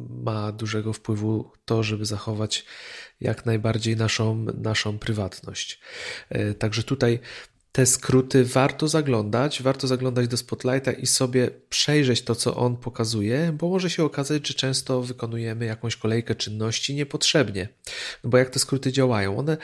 [0.09, 2.65] ma dużego wpływu to, żeby zachować
[3.21, 5.79] jak najbardziej naszą, naszą prywatność.
[6.29, 7.19] E, także tutaj
[7.71, 13.51] te skróty warto zaglądać, warto zaglądać do Spotlighta i sobie przejrzeć to, co on pokazuje,
[13.57, 17.67] bo może się okazać, że często wykonujemy jakąś kolejkę czynności niepotrzebnie.
[18.23, 19.37] No bo jak te skróty działają?
[19.37, 19.57] One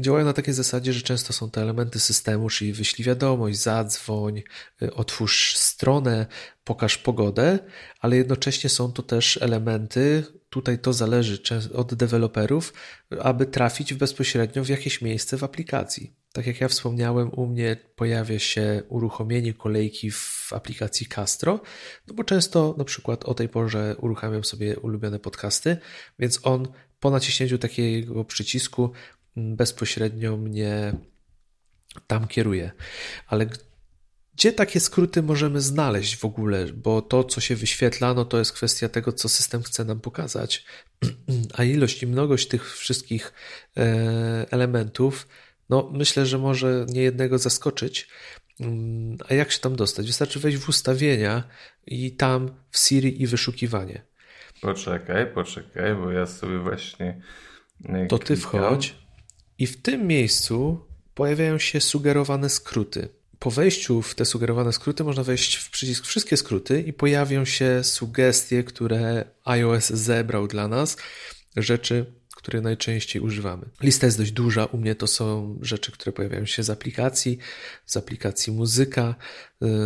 [0.00, 4.42] działają na takiej zasadzie, że często są to elementy systemu, czyli wyślij wiadomość, zadzwoń,
[4.82, 6.26] y, otwórz stronę,
[6.64, 7.58] pokaż pogodę,
[8.00, 11.38] ale jednocześnie są to też elementy, tutaj to zależy
[11.74, 12.72] od deweloperów,
[13.20, 16.12] aby trafić bezpośrednio w jakieś miejsce w aplikacji.
[16.32, 21.60] Tak jak ja wspomniałem, u mnie pojawia się uruchomienie kolejki w aplikacji Castro,
[22.06, 25.76] no bo często na przykład o tej porze uruchamiam sobie ulubione podcasty,
[26.18, 26.68] więc on
[27.00, 28.90] po naciśnięciu takiego przycisku
[29.36, 30.92] bezpośrednio mnie
[32.06, 32.70] tam kieruje.
[33.26, 33.46] Ale
[34.34, 36.66] gdzie takie skróty możemy znaleźć w ogóle?
[36.66, 40.64] Bo to, co się wyświetla, no to jest kwestia tego, co system chce nam pokazać.
[41.58, 43.32] A ilość i mnogość tych wszystkich
[43.76, 45.28] e, elementów,
[45.68, 48.08] no myślę, że może niejednego zaskoczyć.
[48.60, 50.06] Mm, a jak się tam dostać?
[50.06, 51.44] Wystarczy wejść w ustawienia
[51.86, 54.02] i tam w Siri i wyszukiwanie.
[54.60, 57.22] Poczekaj, poczekaj, bo ja sobie właśnie.
[58.08, 59.03] To ty wchodź.
[59.58, 60.80] I w tym miejscu
[61.14, 63.08] pojawiają się sugerowane skróty.
[63.38, 67.84] Po wejściu w te sugerowane skróty można wejść w przycisk wszystkie skróty i pojawią się
[67.84, 70.96] sugestie, które iOS zebrał dla nas,
[71.56, 73.66] rzeczy, które najczęściej używamy.
[73.80, 74.64] Lista jest dość duża.
[74.64, 77.38] U mnie to są rzeczy, które pojawiają się z aplikacji,
[77.86, 79.14] z aplikacji muzyka,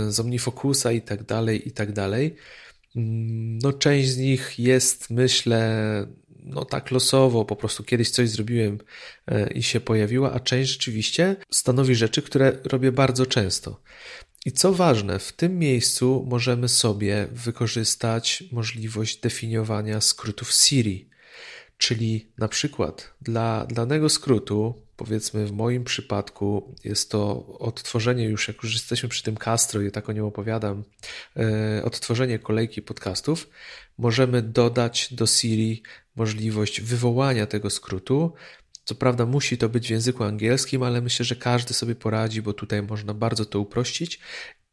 [0.09, 2.37] y, z OmniFocusa i tak dalej, i tak dalej.
[2.97, 6.07] Mm, no, część z nich jest, myślę,
[6.49, 8.79] no tak losowo, po prostu kiedyś coś zrobiłem
[9.27, 13.81] e, i się pojawiła, a część rzeczywiście stanowi rzeczy, które robię bardzo często.
[14.47, 21.09] I co ważne, w tym miejscu możemy sobie wykorzystać możliwość definiowania skrótów Siri.
[21.79, 28.63] Czyli na przykład dla danego skrótu, powiedzmy w moim przypadku, jest to odtworzenie już, jak
[28.63, 30.85] już jesteśmy przy tym Castro i tak o nim opowiadam,
[31.37, 33.49] e, odtworzenie kolejki podcastów,
[33.99, 35.83] możemy dodać do Siri
[36.17, 38.33] możliwość wywołania tego skrótu.
[38.85, 42.53] Co prawda musi to być w języku angielskim, ale myślę, że każdy sobie poradzi, bo
[42.53, 44.21] tutaj można bardzo to uprościć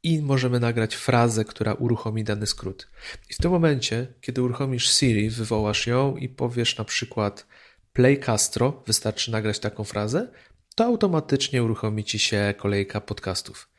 [0.03, 2.87] i możemy nagrać frazę, która uruchomi dany skrót.
[3.29, 7.47] I w tym momencie, kiedy uruchomisz Siri, wywołasz ją i powiesz na przykład
[7.93, 10.27] Play Castro, wystarczy nagrać taką frazę,
[10.75, 13.69] to automatycznie uruchomi ci się kolejka podcastów.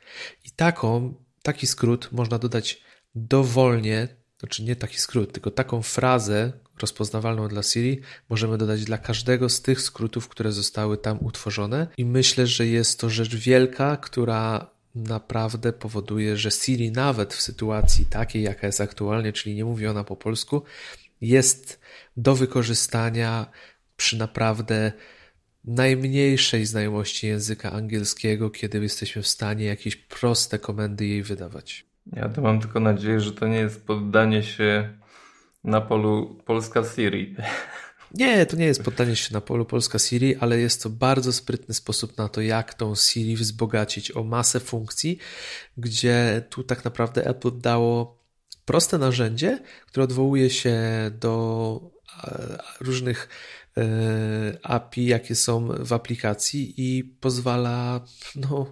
[0.44, 2.82] I taką, taki skrót można dodać
[3.14, 4.08] dowolnie,
[4.40, 9.62] znaczy nie taki skrót, tylko taką frazę rozpoznawalną dla Siri możemy dodać dla każdego z
[9.62, 15.72] tych skrótów, które zostały tam utworzone i myślę, że jest to rzecz wielka, która naprawdę
[15.72, 20.16] powoduje, że Siri nawet w sytuacji takiej, jaka jest aktualnie, czyli nie mówi ona po
[20.16, 20.62] polsku,
[21.20, 21.80] jest
[22.16, 23.50] do wykorzystania
[23.96, 24.92] przy naprawdę
[25.64, 31.86] najmniejszej znajomości języka angielskiego, kiedy jesteśmy w stanie jakieś proste komendy jej wydawać.
[32.12, 34.98] Ja to mam tylko nadzieję, że to nie jest poddanie się
[35.64, 37.34] na polu Polska Siri.
[38.14, 41.74] Nie, to nie jest poddanie się na polu Polska Siri, ale jest to bardzo sprytny
[41.74, 45.18] sposób na to, jak tą Siri wzbogacić o masę funkcji,
[45.76, 48.22] gdzie tu tak naprawdę Apple dało
[48.64, 50.76] proste narzędzie, które odwołuje się
[51.20, 51.80] do
[52.24, 53.28] e, różnych
[53.76, 53.82] e,
[54.62, 58.00] API, jakie są w aplikacji i pozwala
[58.36, 58.66] no,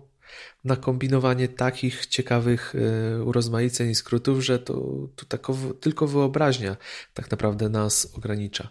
[0.65, 4.75] na kombinowanie takich ciekawych e, urozmaiceń i skrótów, że to,
[5.17, 6.77] to tako, tylko wyobraźnia
[7.15, 8.69] tak naprawdę nas ogranicza.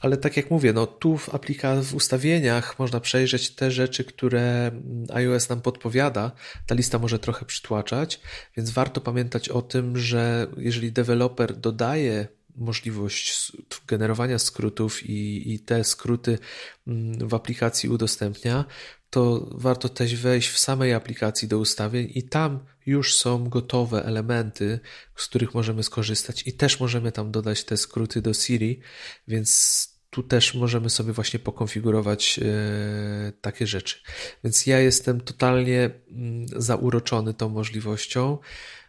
[0.00, 4.70] ale tak jak mówię, no tu w aplikacji, w ustawieniach można przejrzeć te rzeczy, które
[5.12, 6.32] iOS nam podpowiada.
[6.66, 8.20] Ta lista może trochę przytłaczać,
[8.56, 13.52] więc warto pamiętać o tym, że jeżeli deweloper dodaje możliwość
[13.86, 16.38] generowania skrótów i, i te skróty
[16.86, 18.64] mm, w aplikacji udostępnia,
[19.10, 24.80] to warto też wejść w samej aplikacji do ustawień i tam już są gotowe elementy,
[25.16, 28.80] z których możemy skorzystać i też możemy tam dodać te skróty do Siri,
[29.28, 33.96] więc tu też możemy sobie właśnie pokonfigurować e, takie rzeczy.
[34.44, 38.38] Więc ja jestem totalnie mm, zauroczony tą możliwością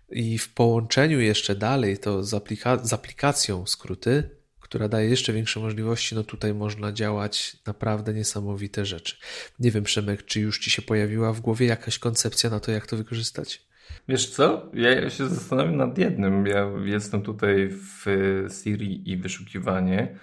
[0.10, 4.37] i w połączeniu jeszcze dalej to z, aplika z aplikacją skróty,
[4.70, 9.16] która daje jeszcze większe możliwości, no tutaj można działać naprawdę niesamowite rzeczy.
[9.60, 12.88] Nie wiem, Przemek, czy już Ci się pojawiła w głowie jakaś koncepcja na to, jak
[12.88, 13.68] to wykorzystać?
[14.08, 14.72] Wiesz co?
[14.74, 16.46] Ja się zastanawiam nad jednym.
[16.46, 18.06] Ja jestem tutaj w
[18.64, 20.20] Siri i wyszukiwanie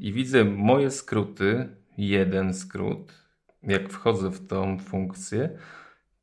[0.00, 1.68] i widzę moje skróty,
[1.98, 3.12] jeden skrót.
[3.62, 5.58] Jak wchodzę w tą funkcję,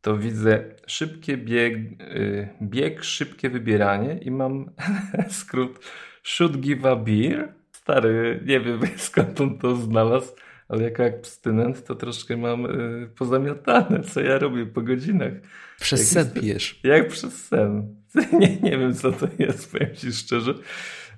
[0.01, 4.71] to widzę szybkie bieg, y, bieg szybkie wybieranie i mam
[5.29, 5.79] skrót
[6.25, 7.53] should give a beer.
[7.71, 10.33] Stary, nie wiem skąd on to znalazł,
[10.67, 15.33] ale jako abstynent to troszkę mam y, pozamiatane, co ja robię po godzinach.
[15.79, 16.79] Przez jak sen jest, pijesz.
[16.83, 17.95] Jak przez sen.
[18.39, 20.53] Nie, nie wiem co to jest, powiem Ci szczerze,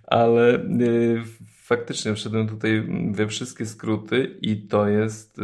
[0.07, 1.23] ale y,
[1.63, 5.37] faktycznie wszedłem tutaj we wszystkie skróty i to jest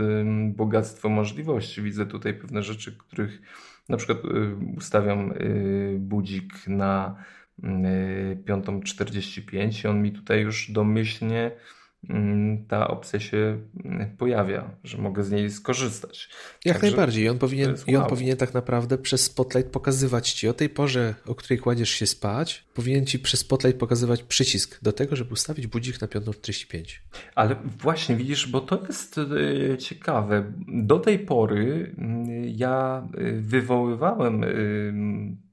[0.49, 1.81] bogactwo możliwości.
[1.81, 3.41] Widzę tutaj pewne rzeczy, których
[3.89, 7.15] na przykład y, ustawiam y, budzik na
[7.63, 11.51] 5.45 i on mi tutaj już domyślnie
[12.09, 16.29] Mm, ta opcja się mm, pojawia, że mogę z niej skorzystać.
[16.65, 17.23] Jak Także najbardziej.
[17.23, 21.15] I on, powinien, I on powinien tak naprawdę przez Spotlight pokazywać Ci o tej porze,
[21.27, 25.67] o której kładziesz się spać, powinien Ci przez Spotlight pokazywać przycisk do tego, żeby ustawić
[25.67, 26.83] budzik na 5.45.
[27.35, 30.53] Ale właśnie widzisz, bo to jest y, ciekawe.
[30.67, 35.43] Do tej pory mm, ja y, wywoływałem y,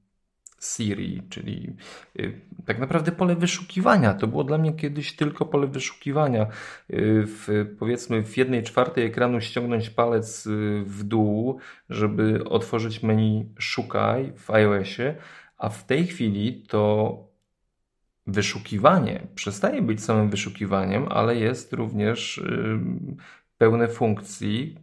[0.61, 1.75] Siri, czyli
[2.19, 4.13] y, tak naprawdę pole wyszukiwania.
[4.13, 6.43] To było dla mnie kiedyś tylko pole wyszukiwania.
[6.43, 6.47] Y,
[7.25, 14.33] w, powiedzmy w jednej czwartej ekranu ściągnąć palec y, w dół, żeby otworzyć menu Szukaj
[14.37, 15.15] w iOSie,
[15.57, 17.17] a w tej chwili to
[18.27, 22.43] wyszukiwanie przestaje być samym wyszukiwaniem, ale jest również
[23.57, 24.77] pełne funkcji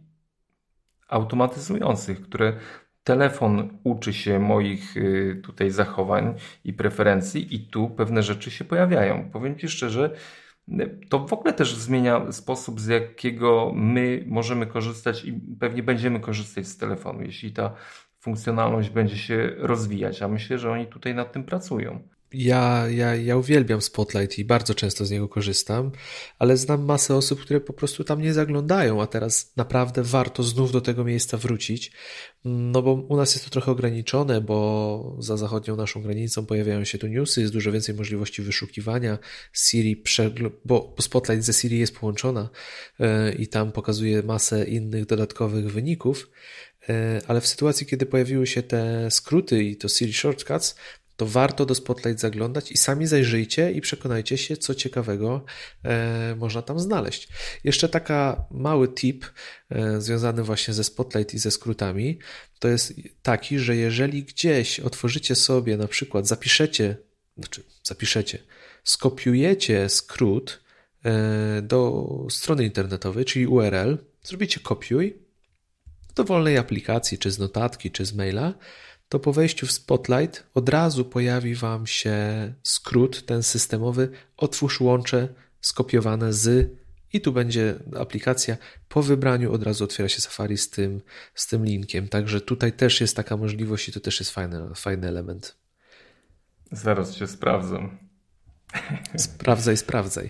[1.07, 2.53] automatyzujących, które
[3.03, 6.33] telefon uczy się moich y, tutaj zachowań
[6.63, 9.29] i preferencji i tu pewne rzeczy się pojawiają.
[9.31, 10.15] Powiem Ci szczerze,
[11.09, 16.67] to w ogóle też zmienia sposób, z jakiego my możemy korzystać i pewnie będziemy korzystać
[16.67, 17.75] z telefonu, jeśli ta
[18.19, 21.99] funkcjonalność będzie się rozwijać, a myślę, że oni tutaj nad tym pracują.
[22.33, 25.91] Ja, ja, ja uwielbiam Spotlight i bardzo często z niego korzystam,
[26.39, 30.71] ale znam masę osób, które po prostu tam nie zaglądają, a teraz naprawdę warto znów
[30.71, 31.91] do tego miejsca wrócić,
[32.45, 36.97] no bo u nas jest to trochę ograniczone, bo za zachodnią naszą granicą pojawiają się
[36.97, 39.17] tu newsy, jest dużo więcej możliwości wyszukiwania.
[39.53, 40.03] Siri,
[40.65, 42.49] bo Spotlight ze Siri jest połączona
[42.99, 46.29] e, i tam pokazuje masę innych dodatkowych wyników,
[46.89, 50.75] e, ale w sytuacji, kiedy pojawiły się te skróty i to Siri Shortcuts,
[51.19, 55.45] to warto do Spotlight zaglądać i sami zajrzyjcie i przekonajcie się, co ciekawego
[55.83, 57.27] e, można tam znaleźć.
[57.63, 59.25] Jeszcze taka mały tip
[59.69, 62.19] e, związany właśnie ze Spotlight i ze skrótami,
[62.59, 66.97] to jest taki, że jeżeli gdzieś otworzycie sobie, na przykład zapiszecie,
[67.37, 68.39] znaczy zapiszecie,
[68.83, 70.63] skopiujecie skrót
[71.05, 75.29] e, do strony internetowej, czyli URL, zrobicie kopiuj
[76.15, 78.53] dowolnej aplikacji, czy z notatki, czy z maila,
[79.09, 82.17] to po wejściu w Spotlight od razu pojawi Wam się
[82.63, 85.27] skrót, ten systemowy, otwórz łącze
[85.61, 86.71] skopiowane z
[87.13, 88.57] i tu będzie aplikacja.
[88.89, 91.01] Po wybraniu od razu otwiera się Safari z tym,
[91.35, 92.07] z tym linkiem.
[92.07, 95.57] Także tutaj też jest taka możliwość i to też jest fajny, fajny element.
[96.71, 97.89] Zaraz się sprawdzę.
[99.17, 100.29] Sprawdzaj, sprawdzaj.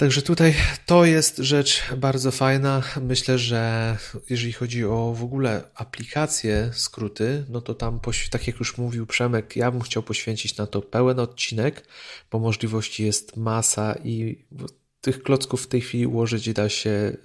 [0.00, 0.54] Także tutaj
[0.86, 2.82] to jest rzecz bardzo fajna.
[3.00, 3.96] Myślę, że
[4.30, 9.56] jeżeli chodzi o w ogóle aplikacje, skróty, no to tam, tak jak już mówił Przemek,
[9.56, 11.86] ja bym chciał poświęcić na to pełen odcinek,
[12.30, 14.44] bo możliwości jest masa i
[15.00, 17.16] tych klocków w tej chwili ułożyć da się y,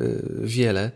[0.44, 0.92] wiele,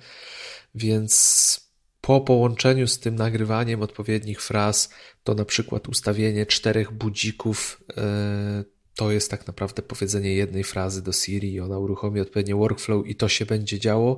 [0.75, 1.69] więc
[2.01, 4.89] po połączeniu z tym nagrywaniem odpowiednich fraz,
[5.23, 11.11] to na przykład ustawienie czterech budzików y, to jest tak naprawdę powiedzenie jednej frazy do
[11.11, 14.17] Siri i ona uruchomi odpowiednie workflow i to się będzie działo,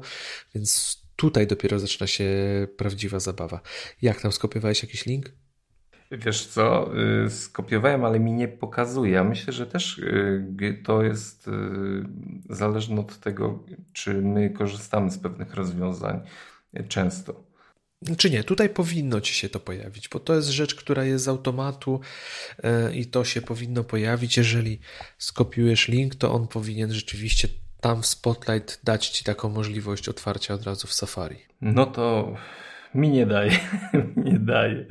[0.56, 2.28] więc tutaj dopiero zaczyna się
[2.78, 3.62] prawdziwa zabawa.
[4.02, 5.32] Jak tam skopiowałeś jakiś link?
[6.12, 6.92] Wiesz co,
[7.26, 9.24] y, skopiowałem, ale mi nie pokazuje.
[9.24, 11.52] Myślę, że też y, to jest y,
[12.50, 13.64] zależne od tego,
[13.94, 16.22] czy my korzystamy z pewnych rozwiązań
[16.88, 17.51] często.
[18.18, 21.28] Czy nie, tutaj powinno ci się to pojawić, bo to jest rzecz, która jest z
[21.28, 22.00] automatu
[22.94, 24.38] i to się powinno pojawić.
[24.38, 24.80] Jeżeli
[25.18, 27.48] skopiujesz link, to on powinien rzeczywiście
[27.82, 31.38] tam w Spotlight dać ci taką możliwość otwarcia od razu w Safari.
[31.62, 32.36] No to
[32.96, 33.52] mi nie daje,
[34.32, 34.86] nie daje.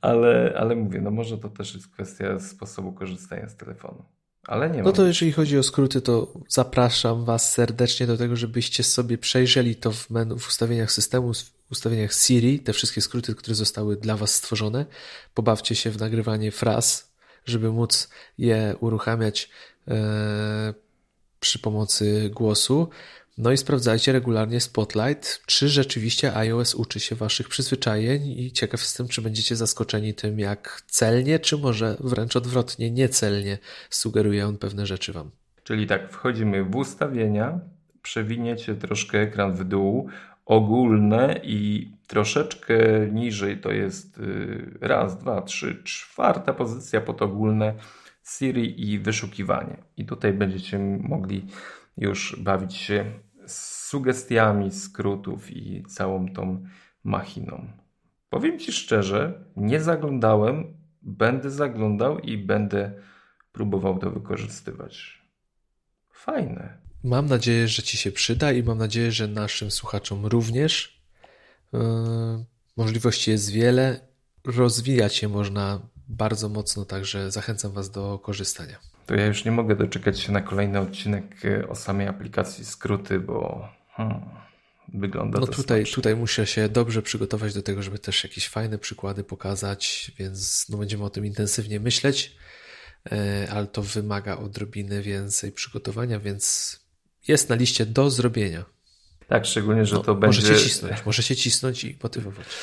[0.00, 4.04] Ale, ale mówię, no może to też jest kwestia sposobu korzystania z telefonu.
[4.46, 8.82] Ale nie No to jeżeli chodzi o skróty, to zapraszam Was serdecznie do tego, żebyście
[8.82, 11.32] sobie przejrzeli to w, menu, w ustawieniach systemu,
[11.70, 14.86] ustawieniach Siri, te wszystkie skróty, które zostały dla Was stworzone.
[15.34, 17.12] Pobawcie się w nagrywanie fraz,
[17.44, 18.08] żeby móc
[18.38, 19.50] je uruchamiać
[19.88, 20.74] e,
[21.40, 22.88] przy pomocy głosu.
[23.38, 29.08] No i sprawdzajcie regularnie Spotlight, czy rzeczywiście iOS uczy się waszych przyzwyczajeń i ciekaw jestem,
[29.08, 33.58] czy będziecie zaskoczeni tym, jak celnie, czy może wręcz odwrotnie, niecelnie
[33.90, 35.30] sugeruje on pewne rzeczy wam.
[35.64, 37.60] Czyli tak, wchodzimy w ustawienia,
[38.02, 40.08] przewiniecie troszkę ekran w dół,
[40.48, 42.76] ogólne i troszeczkę
[43.12, 47.74] niżej to jest y, raz, dwa, trzy, czwarta pozycja pod ogólne
[48.24, 49.76] Siri i wyszukiwanie.
[49.96, 51.46] I tutaj będziecie mogli
[51.96, 53.04] już bawić się
[53.46, 56.66] sugestiami skrótów i całą tą
[57.04, 57.66] machiną.
[58.30, 60.64] Powiem Ci szczerze, nie zaglądałem,
[61.02, 62.92] będę zaglądał i będę
[63.52, 65.22] próbował to wykorzystywać.
[66.10, 66.87] Fajne.
[67.04, 71.02] Mam nadzieję, że Ci się przyda i mam nadzieję, że naszym słuchaczom również.
[71.72, 71.80] Yy,
[72.76, 74.00] możliwości jest wiele.
[74.44, 78.78] Rozwijać się można bardzo mocno, także zachęcam Was do korzystania.
[79.06, 83.20] To ja już nie mogę doczekać się na kolejny odcinek e, o samej aplikacji skróty,
[83.20, 84.20] bo hmm,
[84.94, 88.78] wygląda no to tutaj, tutaj muszę się dobrze przygotować do tego, żeby też jakieś fajne
[88.78, 92.36] przykłady pokazać, więc no będziemy o tym intensywnie myśleć,
[93.12, 96.76] e, ale to wymaga odrobiny więcej przygotowania, więc
[97.28, 98.64] jest na liście do zrobienia.
[99.28, 100.40] Tak, szczególnie, że no, to będzie.
[100.40, 102.46] Możecie cisnąć, możecie cisnąć i motywować.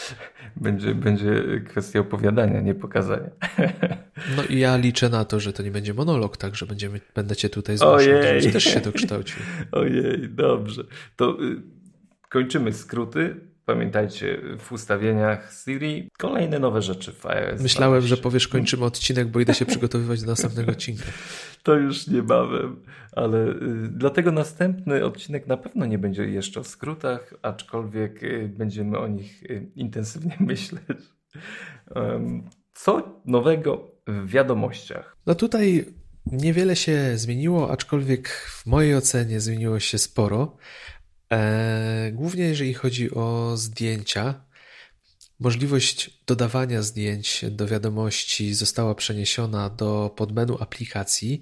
[0.55, 3.30] Będzie, będzie kwestia opowiadania, nie pokazania.
[4.38, 7.36] No i ja liczę na to, że to nie będzie monolog, tak, że będziemy, będę
[7.36, 9.38] cię tutaj zmuszał, żebyś też się dokształcił.
[9.72, 10.84] Ojej, dobrze.
[11.16, 11.61] To y,
[12.30, 13.36] kończymy skróty.
[13.66, 17.61] Pamiętajcie, w ustawieniach Siri kolejne nowe rzeczy w iOS.
[17.61, 21.03] Myślałem, że powiesz kończymy odcinek, bo idę się przygotowywać do następnego odcinka.
[21.63, 23.55] To już niebawem, ale y,
[23.89, 29.43] dlatego następny odcinek na pewno nie będzie jeszcze o skrótach, aczkolwiek y, będziemy o nich
[29.43, 30.97] y, intensywnie myśleć.
[32.74, 35.18] Co nowego w wiadomościach?
[35.26, 35.86] No tutaj
[36.26, 40.57] niewiele się zmieniło, aczkolwiek w mojej ocenie zmieniło się sporo.
[41.32, 44.46] E, głównie jeżeli chodzi o zdjęcia,
[45.40, 51.42] możliwość dodawania zdjęć do wiadomości została przeniesiona do podmenu aplikacji.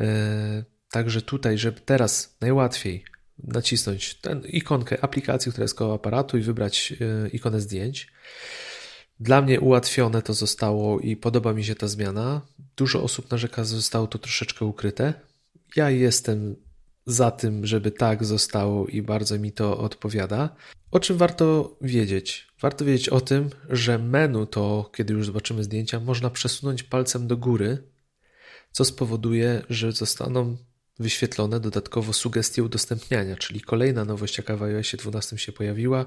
[0.00, 3.04] E, także tutaj, żeby teraz najłatwiej
[3.38, 8.12] nacisnąć tę ikonkę aplikacji, która jest koło aparatu i wybrać e, ikonę zdjęć.
[9.20, 12.46] Dla mnie ułatwione to zostało i podoba mi się ta zmiana.
[12.76, 15.14] Dużo osób narzeka, że zostało to troszeczkę ukryte.
[15.76, 16.56] Ja jestem
[17.06, 20.56] za tym, żeby tak zostało i bardzo mi to odpowiada.
[20.90, 22.48] O czym warto wiedzieć?
[22.60, 27.36] Warto wiedzieć o tym, że menu to, kiedy już zobaczymy zdjęcia, można przesunąć palcem do
[27.36, 27.78] góry,
[28.72, 30.56] co spowoduje, że zostaną
[30.98, 36.06] wyświetlone dodatkowo sugestie udostępniania, czyli kolejna nowość, jaka w iOSie 12 się pojawiła,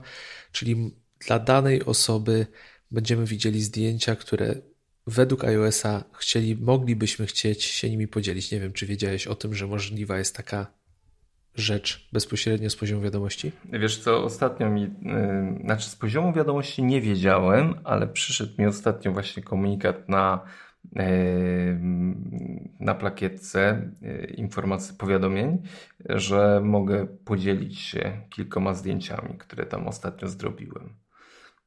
[0.51, 0.95] czyli
[1.27, 2.47] dla danej osoby
[2.91, 4.55] będziemy widzieli zdjęcia, które
[5.07, 8.51] według iOSa chcieli, moglibyśmy chcieć się nimi podzielić.
[8.51, 10.73] Nie wiem, czy wiedziałeś o tym, że możliwa jest taka
[11.55, 13.51] rzecz bezpośrednio z poziomu wiadomości?
[13.73, 14.89] Wiesz co, ostatnio mi, yy,
[15.63, 20.43] znaczy z poziomu wiadomości nie wiedziałem, ale przyszedł mi ostatnio właśnie komunikat na
[20.95, 21.03] yy,
[22.79, 25.61] na plakietce yy, informacji, powiadomień,
[26.09, 31.04] że mogę podzielić się kilkoma zdjęciami, które tam ostatnio zrobiłem.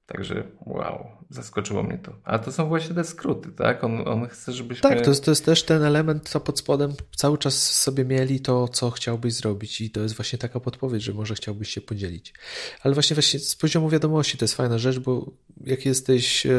[0.09, 2.13] Także wow, zaskoczyło mnie to.
[2.25, 3.85] A to są właśnie te skróty, tak?
[3.85, 4.83] On, on chce, żebyśmy...
[4.83, 8.41] Tak, to jest, to jest też ten element, co pod spodem cały czas sobie mieli
[8.41, 12.35] to, co chciałbyś zrobić i to jest właśnie taka podpowiedź, że może chciałbyś się podzielić.
[12.83, 15.31] Ale właśnie, właśnie z poziomu wiadomości to jest fajna rzecz, bo
[15.67, 16.51] jak jesteś e,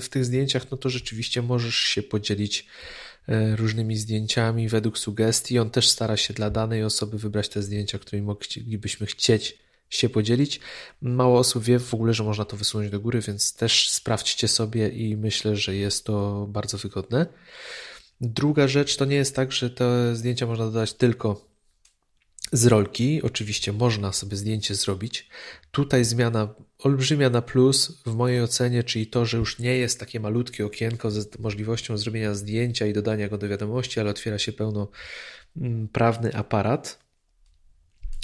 [0.00, 2.66] w tych zdjęciach, no to rzeczywiście możesz się podzielić
[3.28, 5.58] e, różnymi zdjęciami według sugestii.
[5.58, 10.60] On też stara się dla danej osoby wybrać te zdjęcia, którymi moglibyśmy chcieć się podzielić.
[11.02, 14.88] Mało osób wie w ogóle, że można to wysunąć do góry, więc też sprawdźcie sobie
[14.88, 17.26] i myślę, że jest to bardzo wygodne.
[18.20, 21.46] Druga rzecz to nie jest tak, że te zdjęcia można dodać tylko
[22.52, 23.22] z rolki.
[23.22, 25.28] Oczywiście można sobie zdjęcie zrobić.
[25.70, 30.20] Tutaj zmiana olbrzymia na plus w mojej ocenie, czyli to, że już nie jest takie
[30.20, 36.28] malutkie okienko z możliwością zrobienia zdjęcia i dodania go do wiadomości, ale otwiera się pełnoprawny
[36.28, 37.06] mm, aparat.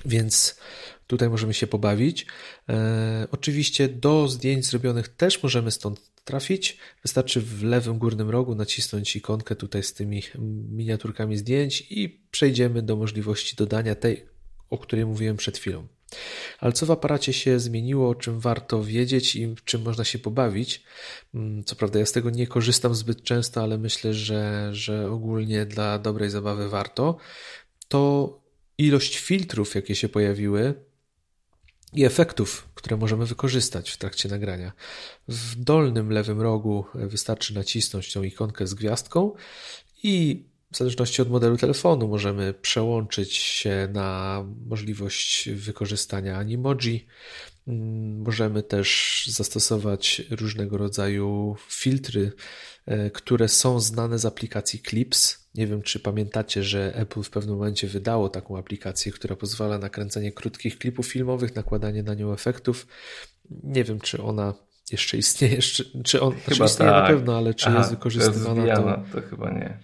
[0.04, 0.58] Więc
[1.06, 2.26] tutaj możemy się pobawić.
[2.68, 6.78] E, oczywiście do zdjęć zrobionych też możemy stąd trafić.
[7.02, 10.22] Wystarczy w lewym górnym rogu nacisnąć ikonkę tutaj z tymi
[10.70, 14.26] miniaturkami zdjęć i przejdziemy do możliwości dodania tej,
[14.70, 15.86] o której mówiłem przed chwilą.
[16.58, 20.82] Ale co w aparacie się zmieniło, o czym warto wiedzieć i czym można się pobawić?
[21.34, 25.66] Mm, co prawda, ja z tego nie korzystam zbyt często, ale myślę, że, że ogólnie
[25.66, 27.16] dla dobrej zabawy warto.
[27.88, 28.40] To
[28.78, 30.74] ilość filtrów, jakie się pojawiły,
[31.92, 34.72] i efektów, które możemy wykorzystać w trakcie nagrania.
[35.28, 39.32] W dolnym lewym rogu wystarczy nacisnąć tą ikonkę z gwiazdką
[40.02, 47.06] i w zależności od modelu telefonu możemy przełączyć się na możliwość wykorzystania animoji.
[47.68, 52.32] Mm, możemy też zastosować różnego rodzaju filtry,
[52.86, 55.41] e, które są znane z aplikacji Clips.
[55.54, 59.88] Nie wiem, czy pamiętacie, że Apple w pewnym momencie wydało taką aplikację, która pozwala na
[59.88, 62.86] kręcenie krótkich klipów filmowych, nakładanie na nią efektów.
[63.62, 64.54] Nie wiem, czy ona
[64.92, 65.58] jeszcze istnieje,
[66.04, 67.02] czy, on chyba istnieje tak.
[67.02, 69.78] na pewno, ale czy Aha, jest wykorzystywana, to, to chyba nie.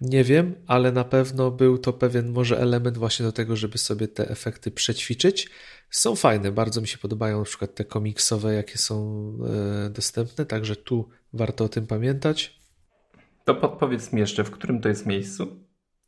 [0.00, 4.08] Nie wiem, ale na pewno był to pewien może element właśnie do tego, żeby sobie
[4.08, 5.50] te efekty przećwiczyć.
[5.90, 9.32] Są fajne, bardzo mi się podobają na przykład te komiksowe, jakie są
[9.86, 12.59] e, dostępne, także tu warto o tym pamiętać.
[13.50, 15.56] To podpowiedz mi jeszcze, w którym to jest miejscu?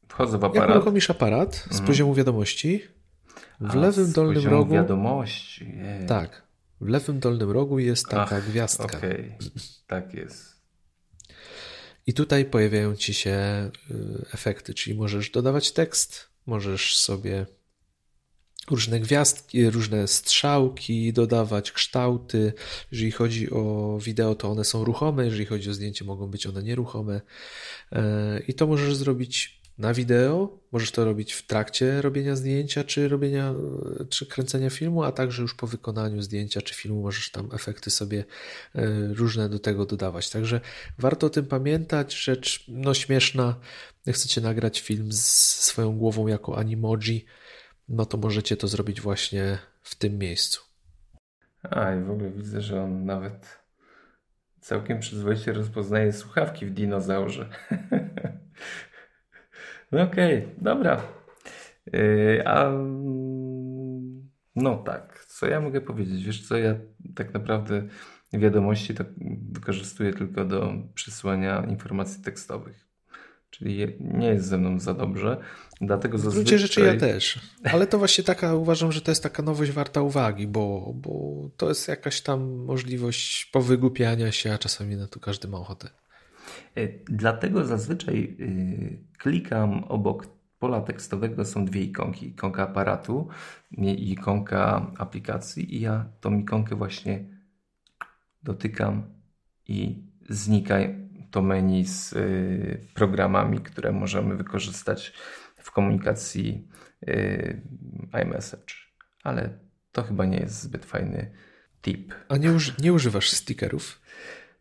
[0.09, 0.68] Wchodzę w aparat.
[0.68, 1.86] Jak uruchomisz aparat z mhm.
[1.86, 2.82] poziomu wiadomości,
[3.61, 4.74] w A, lewym dolnym rogu.
[4.74, 5.64] wiadomości.
[5.64, 6.07] Jej.
[6.07, 6.43] Tak.
[6.80, 8.84] W lewym dolnym rogu jest taka Ach, gwiazdka.
[8.84, 9.51] Okej, okay.
[9.86, 10.62] tak jest.
[12.07, 17.47] I tutaj pojawiają ci się y, efekty, czyli możesz dodawać tekst, możesz sobie
[18.70, 22.52] różne gwiazdki, różne strzałki dodawać, kształty.
[22.92, 26.62] Jeżeli chodzi o wideo, to one są ruchome, jeżeli chodzi o zdjęcie, mogą być one
[26.62, 27.20] nieruchome.
[27.92, 33.08] E, I to możesz zrobić na wideo, możesz to robić w trakcie robienia zdjęcia, czy
[33.08, 33.54] robienia,
[34.08, 38.24] czy kręcenia filmu, a także już po wykonaniu zdjęcia czy filmu możesz tam efekty sobie
[38.74, 38.82] e,
[39.14, 40.30] różne do tego dodawać.
[40.30, 40.60] Także
[40.98, 42.14] warto o tym pamiętać.
[42.14, 43.56] Rzecz no śmieszna,
[44.08, 45.26] chcecie nagrać film z
[45.60, 47.24] swoją głową jako animoji,
[47.93, 50.61] no to możecie to zrobić właśnie w tym miejscu.
[51.62, 53.62] A i w ogóle widzę, że on nawet
[54.61, 57.49] całkiem przyzwoicie rozpoznaje słuchawki w dinozaurze.
[59.93, 61.03] No okej, okay, dobra.
[61.93, 62.70] Yy, a
[64.57, 66.24] no tak, co ja mogę powiedzieć?
[66.24, 66.74] Wiesz co, ja
[67.14, 67.82] tak naprawdę
[68.32, 69.05] wiadomości to
[69.53, 72.91] wykorzystuję tylko do przysłania informacji tekstowych.
[73.53, 75.36] Czyli nie jest ze mną za dobrze.
[75.80, 77.40] Dlatego w gruncie rzeczy ja też.
[77.72, 81.11] Ale to właśnie taka, uważam, że to jest taka nowość warta uwagi, bo, bo
[81.57, 85.88] to jest jakaś tam możliwość powygłupiania się, a czasami na to każdy ma ochotę.
[86.76, 90.26] E, dlatego zazwyczaj e, klikam obok
[90.59, 92.26] pola tekstowego są dwie ikonki.
[92.26, 93.28] Ikonka aparatu
[93.70, 97.24] i ikonka aplikacji i ja tą ikonkę właśnie
[98.42, 99.03] dotykam
[99.68, 100.76] i znika
[101.32, 102.18] to menu z e,
[102.94, 105.12] programami, które możemy wykorzystać
[105.56, 106.68] w komunikacji
[108.22, 108.74] iMessage.
[109.22, 109.58] Ale
[109.92, 111.30] to chyba nie jest zbyt fajny
[111.82, 112.14] tip.
[112.28, 114.00] A nie, uży nie używasz stickerów?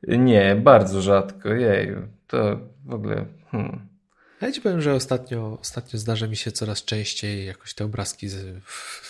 [0.07, 1.49] Nie, bardzo rzadko.
[1.49, 3.25] Jeju, to w ogóle.
[3.51, 3.87] Hmm.
[4.41, 8.61] Ja ci powiem, że ostatnio, ostatnio zdarza mi się coraz częściej jakoś te obrazki, z,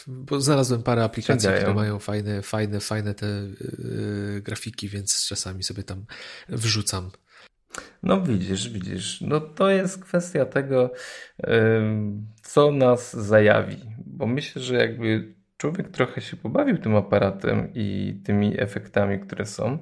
[0.08, 5.84] bo znalazłem parę aplikacji, które mają fajne, fajne, fajne te yy, grafiki, więc czasami sobie
[5.84, 6.06] tam
[6.50, 7.12] wrzucam.
[8.04, 9.22] No widzisz, widzisz.
[9.22, 10.92] No to jest kwestia tego,
[12.42, 18.62] co nas zajawi, bo myślę, że jakby człowiek trochę się pobawił tym aparatem i tymi
[18.62, 19.80] efektami, które są,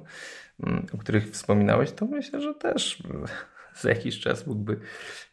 [0.94, 3.02] o których wspominałeś, to myślę, że też
[3.80, 4.80] za jakiś czas mógłby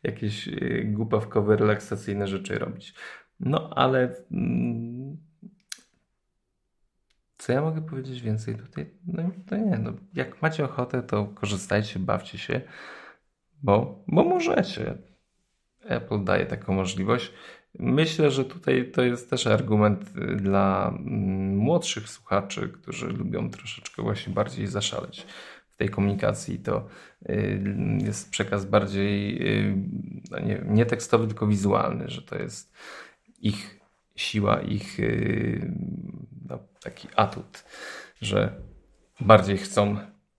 [0.04, 2.94] jakieś y, głupawkowe, relaksacyjne rzeczy robić.
[3.40, 5.18] No ale mm,
[7.38, 8.90] co ja mogę powiedzieć więcej tutaj?
[9.08, 12.62] No to nie, no, jak macie ochotę, to korzystajcie, bawcie się,
[13.64, 14.98] bo, bo możecie.
[15.86, 17.34] Apple daje taką możliwość.
[17.80, 24.02] Myślę, że tutaj to jest też argument y, dla mm, młodszych słuchaczy, którzy lubią troszeczkę
[24.02, 25.28] właśnie bardziej zaszaleć
[25.70, 26.60] w tej komunikacji.
[26.60, 26.88] To
[27.30, 27.62] y,
[27.98, 29.76] jest przekaz bardziej y,
[30.32, 32.74] no nie, nie tekstowy, tylko wizualny, że to jest
[33.40, 33.77] ich
[34.18, 34.98] siła, ich
[36.50, 37.64] no, taki atut,
[38.22, 38.62] że
[39.20, 39.98] bardziej chcą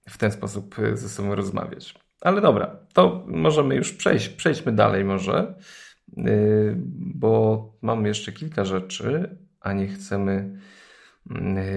[0.09, 1.95] w ten sposób ze sobą rozmawiać.
[2.21, 4.29] Ale dobra, to możemy już przejść.
[4.29, 5.55] Przejdźmy dalej może.
[6.19, 10.59] Y, bo mamy jeszcze kilka rzeczy, a nie chcemy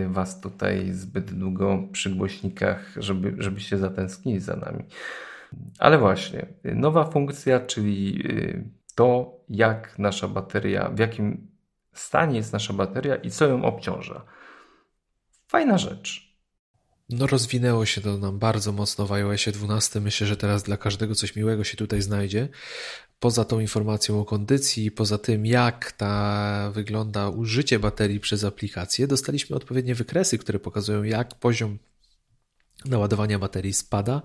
[0.07, 4.83] Was tutaj zbyt długo przy głośnikach, żeby, żebyście zatęsknili za nami.
[5.79, 11.50] Ale właśnie, nowa funkcja, czyli y, to, jak nasza bateria, w jakim
[11.93, 14.25] stanie jest nasza bateria i co ją obciąża.
[15.47, 16.31] Fajna rzecz.
[17.09, 19.99] No rozwinęło się to nam bardzo mocno w iOSie 12.
[19.99, 22.47] Myślę, że teraz dla każdego coś miłego się tutaj znajdzie.
[23.19, 29.55] Poza tą informacją o kondycji, poza tym jak ta wygląda użycie baterii przez aplikację, dostaliśmy
[29.55, 31.77] odpowiednie wykresy, które pokazują jak poziom
[32.85, 34.21] naładowania baterii spada,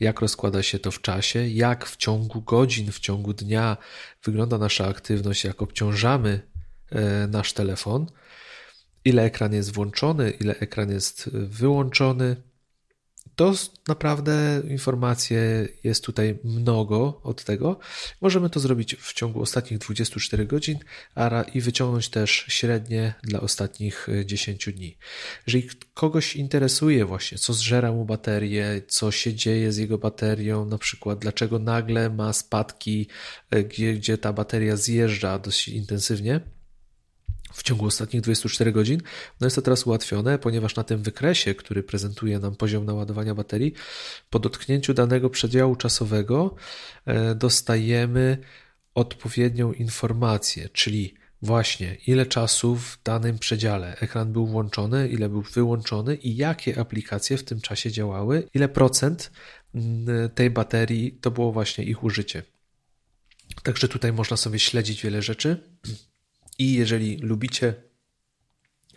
[0.00, 3.76] jak rozkłada się to w czasie, jak w ciągu godzin, w ciągu dnia
[4.24, 6.40] wygląda nasza aktywność, jak obciążamy
[7.28, 8.06] nasz telefon,
[9.04, 12.36] ile ekran jest włączony, ile ekran jest wyłączony,
[13.36, 13.54] to
[13.88, 17.78] naprawdę informacje jest tutaj mnogo od tego.
[18.20, 20.78] Możemy to zrobić w ciągu ostatnich 24 godzin
[21.54, 24.98] i wyciągnąć też średnie dla ostatnich 10 dni.
[25.46, 30.78] Jeżeli kogoś interesuje właśnie, co zżera mu baterię, co się dzieje z jego baterią, na
[30.78, 33.08] przykład dlaczego nagle ma spadki,
[33.50, 36.40] e, gdzie, gdzie ta bateria zjeżdża dość intensywnie,
[37.52, 39.02] w ciągu ostatnich 24 godzin.
[39.40, 43.72] No jest to teraz ułatwione, ponieważ na tym wykresie, który prezentuje nam poziom naładowania baterii,
[44.30, 46.54] po dotknięciu danego przedziału czasowego
[47.06, 48.38] e, dostajemy
[48.94, 56.16] odpowiednią informację, czyli właśnie ile czasu w danym przedziale ekran był włączony, ile był wyłączony
[56.16, 59.30] i jakie aplikacje w tym czasie działały, ile procent
[59.74, 62.42] mm, tej baterii to było właśnie ich użycie.
[63.62, 65.78] Także tutaj można sobie śledzić wiele rzeczy.
[66.58, 67.74] I jeżeli lubicie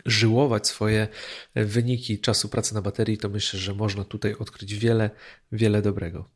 [0.06, 1.08] żyłować swoje
[1.54, 5.10] wyniki czasu pracy na baterii, to myślę, że można tutaj odkryć wiele,
[5.52, 6.28] wiele dobrego.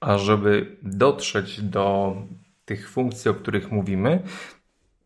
[0.00, 2.16] A żeby dotrzeć do
[2.64, 4.22] tych funkcji, o których mówimy,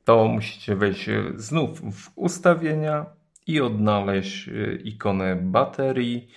[0.04, 3.06] to musicie wejść znów w ustawienia
[3.46, 4.50] i odnaleźć
[4.84, 6.28] ikonę baterii.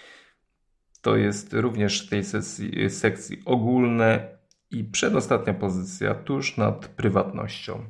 [1.01, 4.37] To jest również w tej sesji, sekcji ogólne
[4.71, 7.85] i przedostatnia pozycja tuż nad prywatnością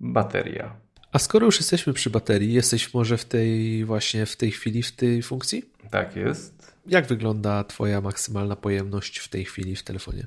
[0.00, 0.76] bateria.
[1.12, 4.92] A skoro już jesteśmy przy baterii, jesteś może w tej właśnie w tej chwili w
[4.92, 5.64] tej funkcji?
[5.90, 6.76] Tak jest.
[6.86, 10.26] Jak wygląda Twoja maksymalna pojemność w tej chwili w telefonie?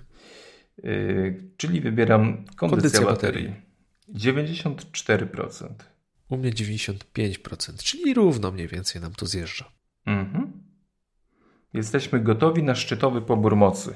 [0.84, 3.48] Yy, czyli wybieram kondycja, kondycja baterii.
[3.48, 3.74] baterii.
[4.36, 5.68] 94%.
[6.30, 9.72] U mnie 95%, czyli równo mniej więcej nam to zjeżdża.
[10.06, 10.64] Mhm.
[11.74, 13.96] Jesteśmy gotowi na szczytowy pobór mocy.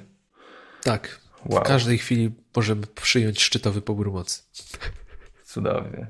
[0.84, 1.22] Tak.
[1.46, 1.64] Wow.
[1.64, 4.42] W każdej chwili możemy przyjąć szczytowy pobór mocy.
[5.48, 6.08] Cudownie.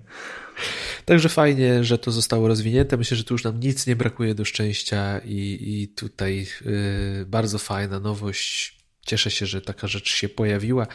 [1.05, 2.97] Także fajnie, że to zostało rozwinięte.
[2.97, 7.59] Myślę, że tu już nam nic nie brakuje do szczęścia i, i tutaj yy, bardzo
[7.59, 8.77] fajna nowość.
[9.05, 10.87] Cieszę się, że taka rzecz się pojawiła,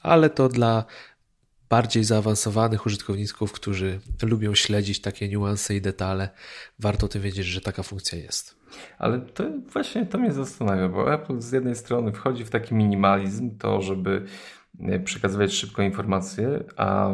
[0.00, 0.84] ale to dla
[1.68, 6.28] bardziej zaawansowanych użytkowników, którzy lubią śledzić takie niuanse i detale,
[6.78, 8.56] warto o tym wiedzieć, że taka funkcja jest.
[8.98, 13.58] Ale to właśnie to mnie zastanawia, bo Apple z jednej strony wchodzi w taki minimalizm,
[13.58, 14.26] to żeby
[15.04, 17.10] przekazywać szybko informacje, a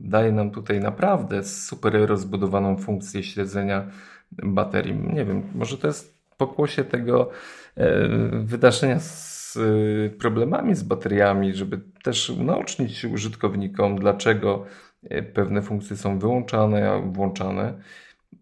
[0.00, 3.90] daje nam tutaj naprawdę super rozbudowaną funkcję śledzenia
[4.32, 4.94] baterii.
[4.94, 7.30] Nie wiem, może to jest pokłosie tego
[7.76, 8.08] e,
[8.44, 14.64] wydarzenia z e, problemami z bateriami, żeby też naocznić użytkownikom, dlaczego
[15.02, 17.74] e, pewne funkcje są wyłączane, a włączane.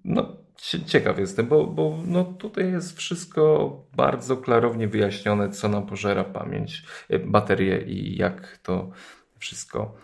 [0.04, 0.36] No,
[0.86, 6.82] ciekaw jestem, bo, bo no tutaj jest wszystko bardzo klarownie wyjaśnione, co nam pożera pamięć,
[7.24, 8.90] baterię i jak to
[9.38, 9.94] wszystko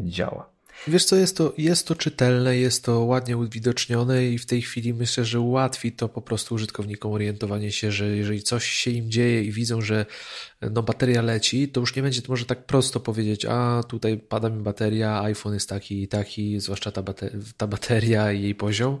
[0.00, 0.52] działa.
[0.88, 4.94] Wiesz co, jest to, jest to czytelne, jest to ładnie uwidocznione i w tej chwili
[4.94, 9.44] myślę, że ułatwi to po prostu użytkownikom orientowanie się, że jeżeli coś się im dzieje
[9.44, 10.06] i widzą, że
[10.70, 14.48] no, bateria leci, to już nie będzie to może tak prosto powiedzieć, a tutaj pada
[14.48, 18.98] mi bateria, iPhone jest taki i taki, zwłaszcza ta, bateria, ta bateria i jej poziom,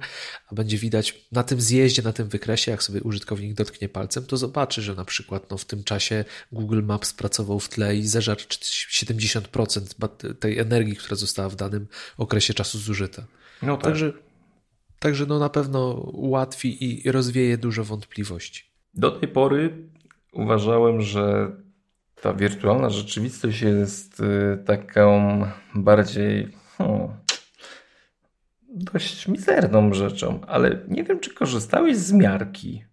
[0.48, 4.36] a będzie widać na tym zjeździe, na tym wykresie, jak sobie użytkownik dotknie palcem, to
[4.36, 8.40] zobaczy, że na przykład no, w tym czasie Google Maps pracował w tle i zeżarł
[8.40, 11.86] 70% tej energii, która została w danym
[12.18, 13.26] okresie czasu zużyta.
[13.62, 13.84] No tak.
[13.84, 14.12] Także,
[14.98, 18.64] także no na pewno ułatwi i rozwieje dużo wątpliwości.
[18.94, 19.88] Do tej pory
[20.32, 21.52] uważałem, że
[22.22, 25.40] ta wirtualna rzeczywistość jest y, taką
[25.74, 27.08] bardziej hmm,
[28.68, 32.84] dość mizerną rzeczą, ale nie wiem, czy korzystałeś z miarki.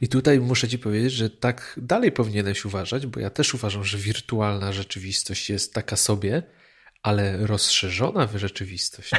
[0.00, 3.98] I tutaj muszę Ci powiedzieć, że tak dalej powinieneś uważać, bo ja też uważam, że
[3.98, 6.42] wirtualna rzeczywistość jest taka sobie,
[7.02, 9.10] ale rozszerzona rzeczywistość.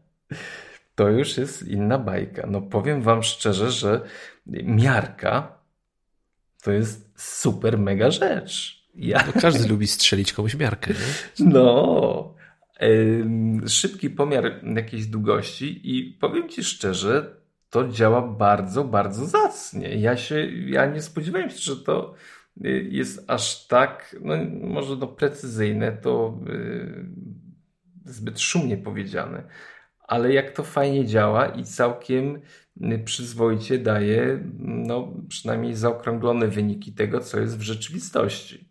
[0.96, 2.46] to już jest inna bajka.
[2.46, 4.00] No powiem Wam szczerze, że
[4.64, 5.63] miarka
[6.64, 8.84] to jest super mega rzecz.
[8.94, 9.24] Ja...
[9.26, 11.46] No każdy lubi strzelić komuś miarkę, nie?
[11.46, 12.34] No,
[13.68, 17.36] szybki pomiar jakiejś długości i powiem Ci szczerze,
[17.70, 19.94] to działa bardzo, bardzo zacnie.
[19.94, 22.14] Ja się, ja nie spodziewałem się, że to
[22.64, 27.04] y, jest aż tak, no może no precyzyjne, to yy,
[28.04, 29.42] zbyt szumnie powiedziane,
[30.08, 32.40] ale jak to fajnie działa i całkiem
[32.82, 38.68] y, przyzwoicie daje, no przynajmniej zaokrąglone wyniki tego, co jest w rzeczywistości.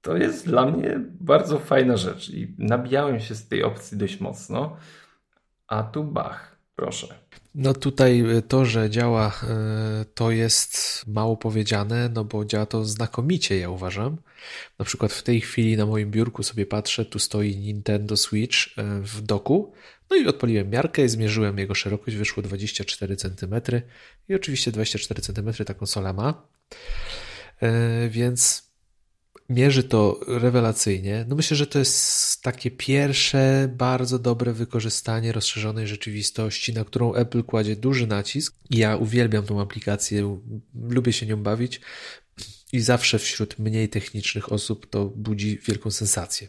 [0.00, 4.76] To jest dla mnie bardzo fajna rzecz i nabijałem się z tej opcji dość mocno,
[5.66, 7.18] a tu bach, proszę.
[7.54, 12.84] No tutaj e, to, że działa, e, to jest mało powiedziane, no bo działa to
[12.84, 14.16] znakomicie, ja uważam.
[14.78, 19.00] Na przykład w tej chwili na moim biurku sobie patrzę, tu stoi Nintendo Switch e,
[19.00, 19.72] w doku,
[20.10, 23.54] no i odpaliłem miarkę i zmierzyłem jego szerokość, wyszło 24 cm
[24.28, 26.48] i oczywiście 24 cm ta konsola ma,
[28.08, 28.71] więc
[29.52, 31.24] mierzy to rewelacyjnie.
[31.28, 37.42] No myślę, że to jest takie pierwsze bardzo dobre wykorzystanie rozszerzonej rzeczywistości, na którą Apple
[37.42, 38.56] kładzie duży nacisk.
[38.70, 40.40] Ja uwielbiam tą aplikację,
[40.74, 41.80] lubię się nią bawić
[42.72, 46.48] i zawsze wśród mniej technicznych osób to budzi wielką sensację.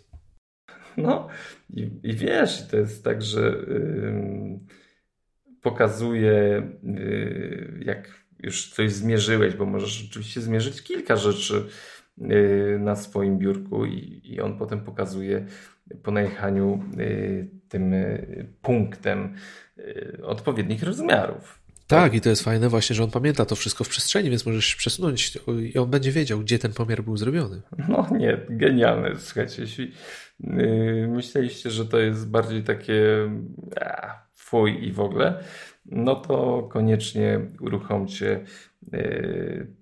[0.98, 1.28] No
[1.70, 4.60] i, i wiesz, to jest tak, że yy,
[5.62, 11.68] pokazuje, yy, jak już coś zmierzyłeś, bo możesz oczywiście zmierzyć kilka rzeczy
[12.80, 15.46] na swoim biurku i, i on potem pokazuje
[16.04, 19.34] po najechaniu y, tym y, punktem
[20.24, 21.64] odpowiednich rozmiarów.
[21.88, 24.76] Tak, i to jest fajne właśnie, że on pamięta to wszystko w przestrzeni, więc możesz
[24.76, 25.38] przesunąć
[25.74, 27.62] i on będzie wiedział, gdzie ten pomiar był zrobiony.
[27.90, 29.16] No nie, genialne.
[29.20, 29.92] Słuchajcie, jeśli
[31.08, 33.04] myśleliście, że to jest bardziej takie
[33.82, 35.44] a, fuj i w ogóle,
[35.86, 38.73] no to koniecznie uruchomcie Y,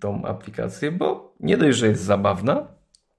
[0.00, 2.68] tą aplikację, bo nie dość, że jest zabawna,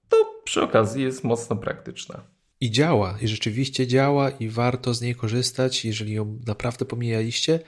[0.09, 2.23] to przy okazji jest mocno praktyczna.
[2.61, 5.85] I działa, i rzeczywiście działa, i warto z niej korzystać.
[5.85, 7.59] Jeżeli ją naprawdę pomijaliście,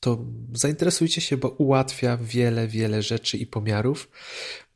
[0.00, 4.10] to zainteresujcie się, bo ułatwia wiele, wiele rzeczy i pomiarów.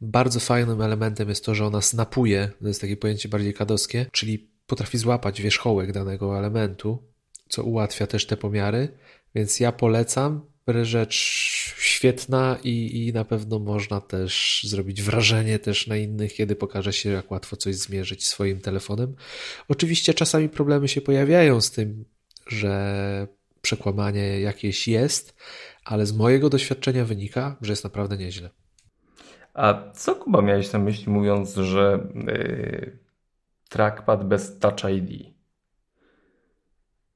[0.01, 4.51] Bardzo fajnym elementem jest to, że ona snapuje, to jest takie pojęcie bardziej kadowskie, czyli
[4.67, 7.03] potrafi złapać wierzchołek danego elementu,
[7.49, 8.89] co ułatwia też te pomiary,
[9.35, 11.15] więc ja polecam rzecz
[11.79, 17.11] świetna i, i na pewno można też zrobić wrażenie też na innych, kiedy pokaże się,
[17.11, 19.15] jak łatwo coś zmierzyć swoim telefonem.
[19.69, 22.05] Oczywiście czasami problemy się pojawiają z tym,
[22.47, 23.29] że
[23.63, 25.37] przekłamanie jakieś jest,
[25.85, 28.51] ale z mojego doświadczenia wynika, że jest naprawdę nieźle.
[29.55, 32.99] A co Kuba miałeś na myśli mówiąc, że yy,
[33.69, 35.37] trackpad bez Touch ID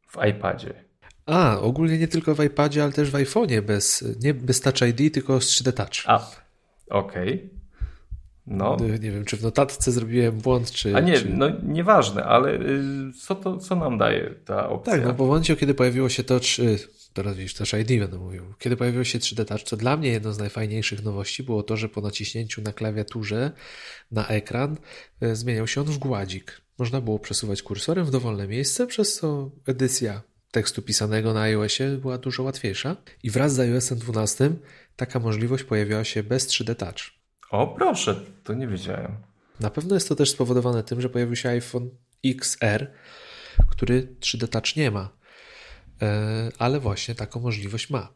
[0.09, 0.90] w iPadzie?
[1.27, 5.15] A, ogólnie nie tylko w iPadzie, ale też w iPhone'ie bez, nie bez Touch ID,
[5.15, 6.03] tylko z 3D Touch.
[6.07, 6.31] A,
[6.91, 7.35] okej.
[7.35, 7.61] Okay.
[8.51, 8.77] No.
[9.01, 10.97] Nie wiem, czy w notatce zrobiłem błąd, czy.
[10.97, 11.29] A nie, czy...
[11.29, 14.93] no nieważne, ale y, co, to, co nam daje ta opcja?
[14.93, 16.79] Tak, no bo w momencie, kiedy pojawiło się to, czy,
[17.13, 20.33] teraz widzisz, Touch ID będę mówił, kiedy pojawiło się 3D Touch, to dla mnie jedną
[20.33, 23.53] z najfajniejszych nowości było to, że po naciśnięciu na klawiaturze
[24.11, 24.77] na ekran
[25.23, 26.61] y, zmieniał się on w gładzik.
[26.79, 32.19] Można było przesuwać kursorem w dowolne miejsce, przez co edycja tekstu pisanego na iOSie była
[32.19, 34.51] dużo łatwiejsza i wraz z iOSem 12
[34.97, 37.21] taka możliwość pojawiła się bez 3D Touch.
[37.51, 39.17] O proszę, to nie wiedziałem.
[39.61, 41.91] Na pewno jest to też spowodowane tym, że pojawił się iPhone
[42.25, 42.91] XR,
[43.69, 45.11] który 3D Touch nie ma,
[46.03, 48.13] e, ale właśnie taką możliwość ma.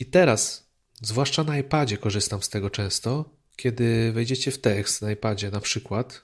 [0.00, 0.70] I teraz,
[1.02, 6.22] zwłaszcza na iPadzie korzystam z tego często, kiedy wejdziecie w tekst na iPadzie na przykład,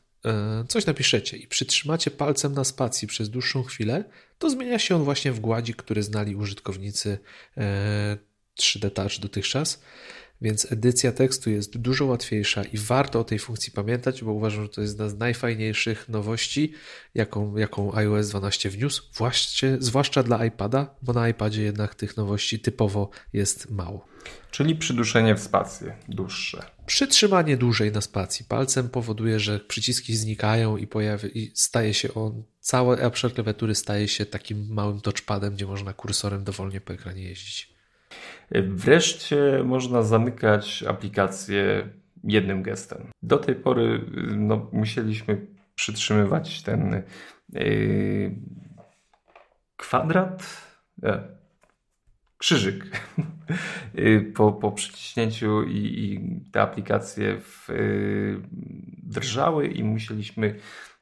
[0.68, 4.05] coś napiszecie i przytrzymacie palcem na spacji przez dłuższą chwilę,
[4.39, 7.18] to zmienia się on właśnie w gładzik, który znali użytkownicy
[8.59, 9.81] 3D e, Touch dotychczas.
[10.43, 14.68] Więc edycja tekstu jest dużo łatwiejsza i warto o tej funkcji pamiętać, bo uważam, że
[14.68, 16.73] to jest jedna z najfajniejszych nowości,
[17.14, 22.61] jaką, jaką iOS 12 wniósł, właśnie, zwłaszcza dla iPada, bo na iPadzie jednak tych nowości
[22.61, 24.10] typowo jest mało.
[24.51, 26.62] Czyli przyduszenie w spację dłuższe.
[26.87, 32.43] Przytrzymanie dłużej na spacji palcem powoduje, że przyciski znikają i, pojawi, i staje się on,
[32.61, 37.75] całe obszar klawiatury staje się takim małym touchpadem, gdzie można kursorem dowolnie po ekranie jeździć.
[38.68, 41.89] Wreszcie można zamykać aplikację
[42.25, 43.11] jednym gestem.
[43.23, 44.05] Do tej pory
[44.37, 47.03] no, musieliśmy przytrzymywać ten
[47.53, 48.35] yy,
[49.77, 50.43] kwadrat,
[51.03, 51.39] e,
[52.41, 52.84] krzyżyk
[53.95, 56.20] yy, po, po przyciśnięciu i, i
[56.53, 58.43] te aplikacje w, yy,
[59.03, 60.55] drżały i musieliśmy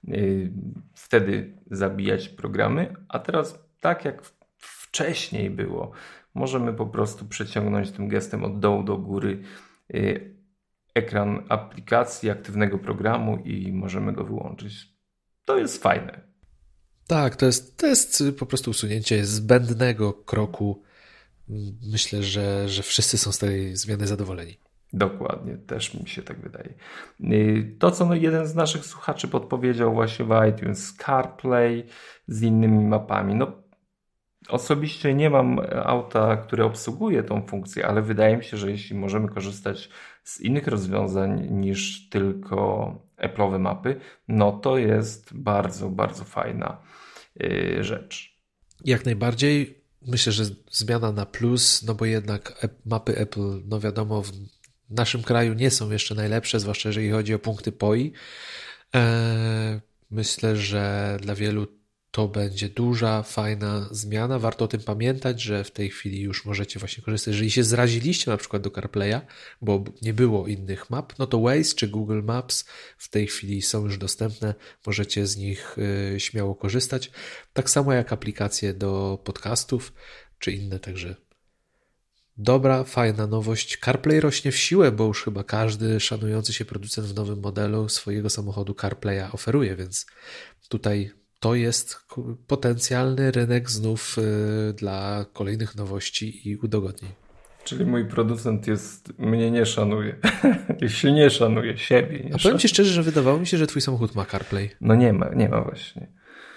[0.05, 0.53] yy,
[0.95, 4.22] wtedy zabijać programy, a teraz tak jak
[4.57, 5.93] wcześniej było,
[6.34, 9.43] możemy po prostu przeciągnąć tym gestem od dołu do góry
[9.95, 10.36] y,
[10.95, 14.74] ekran aplikacji, aktywnego programu i możemy go wyłączyć.
[15.45, 16.28] To jest fajne.
[17.07, 20.82] Tak, to jest, to jest po prostu usunięcie zbędnego kroku.
[21.92, 24.59] Myślę, że, że wszyscy są z tej zmiany zadowoleni.
[24.92, 26.74] Dokładnie, też mi się tak wydaje.
[27.20, 31.84] Y, to, co no jeden z naszych słuchaczy podpowiedział właśnie w iTunes, CarPlay
[32.28, 33.34] z innymi mapami.
[33.34, 33.53] No,
[34.49, 39.28] osobiście nie mam auta, które obsługuje tą funkcję, ale wydaje mi się, że jeśli możemy
[39.28, 39.90] korzystać
[40.24, 46.82] z innych rozwiązań niż tylko Apple'owe mapy, no to jest bardzo, bardzo fajna
[47.42, 48.38] y, rzecz.
[48.84, 49.78] Jak najbardziej.
[50.03, 54.32] Myślę, że zmiana na plus, no bo jednak mapy Apple, no wiadomo, w
[54.90, 58.12] naszym kraju nie są jeszcze najlepsze, zwłaszcza jeżeli chodzi o punkty POI.
[58.94, 59.80] E,
[60.11, 61.78] myślę, że dla wielu
[62.11, 64.39] to będzie duża, fajna zmiana.
[64.39, 67.35] Warto o tym pamiętać, że w tej chwili już możecie właśnie korzystać.
[67.35, 69.21] Jeżeli się zraziliście na przykład do CarPlaya,
[69.63, 72.65] bo nie było innych map, no to Waze czy Google Maps
[72.99, 74.55] w tej chwili są już dostępne.
[74.87, 75.77] Możecie z nich
[76.15, 77.11] y, śmiało korzystać.
[77.53, 79.93] Tak samo jak aplikacje do podcastów
[80.39, 81.17] czy inne, także
[82.39, 83.79] dobra, fajna nowość.
[83.79, 88.31] CarPlay rośnie w siłę, bo już chyba każdy szanujący się producent w nowym modelu swojego
[88.31, 90.07] samochodu CarPlaya oferuje, więc
[90.69, 92.07] tutaj to jest
[92.47, 97.12] potencjalny rynek znów y, dla kolejnych nowości i udogodnień.
[97.64, 100.16] Czyli mój producent jest, mnie nie szanuje.
[100.80, 102.20] Jeśli nie szanuje siebie.
[102.24, 104.70] Nie A powiem Ci szczerze, że wydawało mi się, że Twój samochód ma CarPlay.
[104.80, 106.09] No nie ma, nie ma właśnie.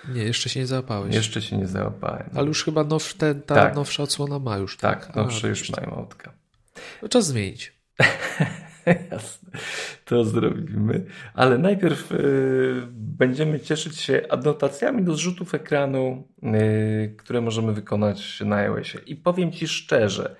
[0.09, 1.15] Nie, jeszcze się nie załapałeś.
[1.15, 2.29] Jeszcze się nie załapałem.
[2.35, 3.75] Ale już chyba now, ten, ta tak.
[3.75, 4.77] nowsza odsłona ma już.
[4.77, 6.33] Tak, tak nowsze już mają autka.
[7.01, 7.73] No czas zmienić.
[9.11, 9.51] Jasne,
[10.05, 11.05] to zrobimy.
[11.33, 18.55] Ale najpierw y, będziemy cieszyć się adnotacjami do zrzutów ekranu, y, które możemy wykonać na
[18.55, 18.99] iOSie.
[19.05, 20.35] I powiem Ci szczerze,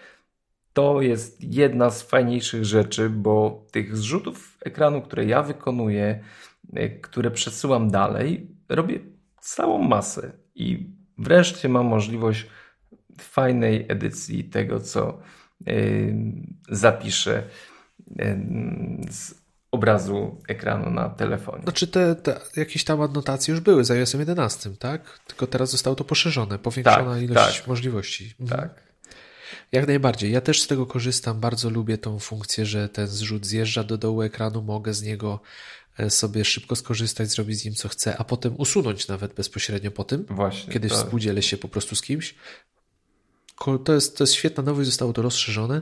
[0.73, 6.23] to jest jedna z fajniejszych rzeczy, bo tych zrzutów ekranu, które ja wykonuję,
[6.77, 8.99] y, które przesyłam dalej, robię
[9.39, 10.31] całą masę.
[10.55, 12.47] I wreszcie mam możliwość
[13.19, 15.19] fajnej edycji tego, co
[16.69, 17.43] zapiszę
[19.09, 19.34] z
[19.72, 21.64] obrazu ekranu na telefonie.
[21.64, 25.20] Znaczy te, te jakieś tam adnotacje już były z iOS 11, tak?
[25.28, 28.36] Tylko teraz zostało to poszerzone, powiększona tak, ilość tak, możliwości.
[28.39, 28.62] Mhm.
[28.62, 28.91] Tak.
[29.72, 30.32] Jak najbardziej.
[30.32, 31.39] Ja też z tego korzystam.
[31.39, 35.39] Bardzo lubię tą funkcję, że ten zrzut zjeżdża do dołu ekranu, mogę z niego
[35.97, 40.03] e, sobie szybko skorzystać, zrobić z nim co chcę, a potem usunąć nawet bezpośrednio po
[40.03, 40.97] tym, Właśnie, kiedy tak.
[40.97, 42.36] współdzielę się po prostu z kimś.
[43.86, 45.82] To jest, to jest świetna nowość, zostało to rozszerzone.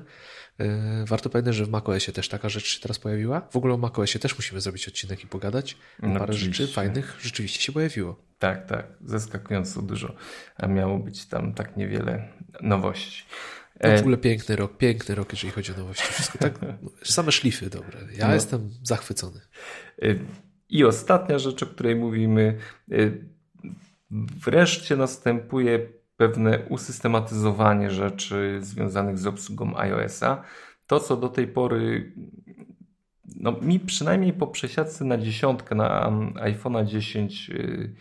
[0.60, 3.42] E, warto pamiętać, że w macOSie też taka rzecz się teraz pojawiła.
[3.42, 5.78] W ogóle o macOSie też musimy zrobić odcinek i pogadać.
[6.02, 8.16] No, Parę rzeczy fajnych rzeczywiście się pojawiło.
[8.40, 8.88] Tak, tak.
[9.06, 10.16] Zaskakująco dużo.
[10.56, 12.28] A miało być tam tak niewiele
[12.62, 13.24] nowości.
[13.84, 16.14] No, w ogóle piękny rok, piękny rok, jeżeli chodzi o nowości.
[16.14, 16.60] Wszystko tak,
[17.04, 18.00] same szlify dobre.
[18.18, 18.34] Ja no.
[18.34, 19.42] jestem zachwycony.
[20.02, 20.16] E,
[20.70, 22.58] I ostatnia rzecz, o której mówimy.
[22.92, 22.96] E,
[24.46, 30.44] wreszcie następuje pewne usystematyzowanie rzeczy związanych z obsługą iOS-a.
[30.88, 32.14] To, co do tej pory,
[33.36, 37.96] no mi przynajmniej po przesiadce na dziesiątkę, na iPhone'a 10 y,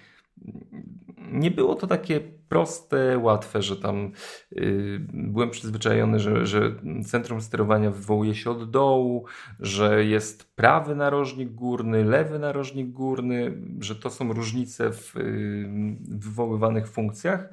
[1.32, 4.12] nie było to takie proste, łatwe, że tam
[4.52, 6.74] y, byłem przyzwyczajony, że, że
[7.06, 9.24] centrum sterowania wywołuje się od dołu,
[9.60, 15.68] że jest prawy narożnik górny, lewy narożnik górny, że to są różnice w y,
[16.08, 17.48] wywoływanych funkcjach.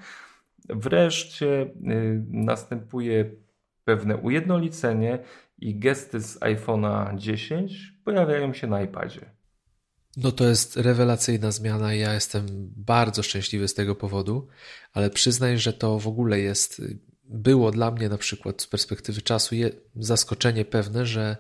[0.70, 3.32] Wreszcie y, następuje
[3.84, 5.20] pewne ujednolicenie
[5.58, 9.36] i gesty z iPhone'a 10 pojawiają się na iPadzie.
[10.18, 12.46] No to jest rewelacyjna zmiana i ja jestem
[12.76, 14.48] bardzo szczęśliwy z tego powodu,
[14.94, 16.82] ale przyznaj, że to w ogóle jest,
[17.24, 19.56] było dla mnie na przykład z perspektywy czasu
[19.96, 21.38] zaskoczenie pewne, że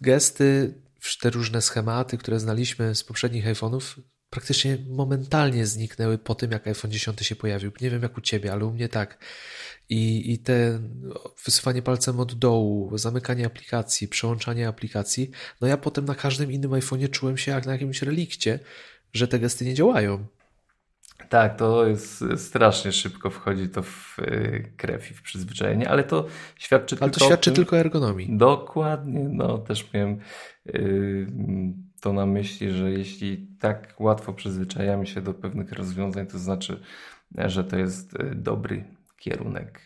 [0.00, 0.74] gesty,
[1.20, 4.00] te różne schematy, które znaliśmy z poprzednich iPhone'ów,
[4.34, 7.72] praktycznie momentalnie zniknęły po tym, jak iPhone 10 się pojawił.
[7.80, 9.18] Nie wiem jak u ciebie, ale u mnie tak.
[9.88, 10.80] I, i te
[11.44, 15.30] wysuwanie palcem od dołu, zamykanie aplikacji, przełączanie aplikacji,
[15.60, 18.58] no ja potem na każdym innym iPhone'ie czułem się jak na jakimś relikcie,
[19.12, 20.26] że te gesty nie działają.
[21.28, 26.26] Tak, to jest strasznie szybko wchodzi to w y, krew i w przyzwyczajenie, ale to
[26.56, 27.04] świadczy ale tylko.
[27.04, 27.56] Ale to świadczy tym...
[27.56, 28.36] tylko o ergonomii.
[28.36, 30.18] Dokładnie, no też miałem
[30.66, 31.26] yy,
[32.04, 36.80] to na myśli, że jeśli tak łatwo przyzwyczajamy się do pewnych rozwiązań, to znaczy,
[37.34, 38.84] że to jest y, dobry
[39.18, 39.80] kierunek.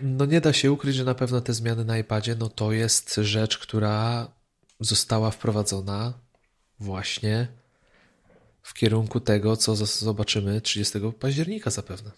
[0.00, 3.14] No nie da się ukryć, że na pewno te zmiany na iPadzie, no to jest
[3.14, 4.28] rzecz, która
[4.80, 6.12] została wprowadzona
[6.80, 7.46] właśnie
[8.62, 12.10] w kierunku tego, co zobaczymy 30 października zapewne.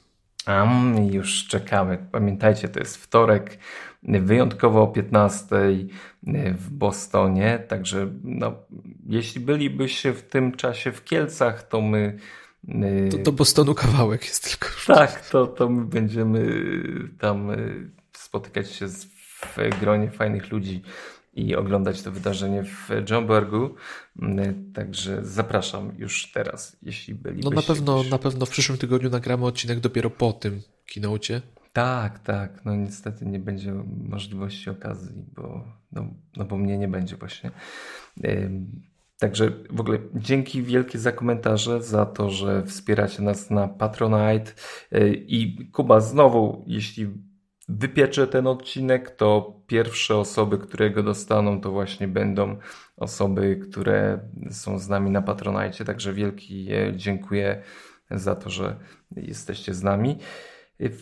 [0.49, 2.07] Um, już czekamy.
[2.13, 3.59] Pamiętajcie, to jest wtorek,
[4.07, 5.47] wyjątkowo o 15
[6.59, 7.65] w Bostonie.
[7.69, 8.55] Także no,
[9.07, 12.19] jeśli bylibyście w tym czasie w Kielcach, to my
[13.11, 14.75] To do Bostonu kawałek jest tylko.
[14.87, 16.63] Tak, to, to my będziemy
[17.19, 17.51] tam
[18.13, 20.83] spotykać się w gronie fajnych ludzi
[21.35, 23.75] i oglądać to wydarzenie w Johnbergu.
[24.75, 27.51] Także zapraszam już teraz, jeśli bylibyście.
[27.51, 28.11] No na pewno, gdzieś...
[28.11, 31.43] na pewno w przyszłym tygodniu nagramy odcinek dopiero po tym kinocie.
[31.77, 32.65] Tak, tak.
[32.65, 33.73] No niestety nie będzie
[34.09, 36.05] możliwości okazji, bo, no,
[36.37, 37.51] no bo mnie nie będzie właśnie.
[39.19, 44.53] Także w ogóle dzięki wielkie za komentarze, za to, że wspieracie nas na Patronite.
[44.93, 47.09] E, I Kuba, znowu, jeśli
[47.69, 52.57] wypieczę ten odcinek, to pierwsze osoby, które go dostaną, to właśnie będą
[52.97, 55.85] osoby, które są z nami na Patronite.
[55.85, 57.63] Także wielki dziękuję
[58.11, 58.77] za to, że
[59.17, 60.19] jesteście z nami.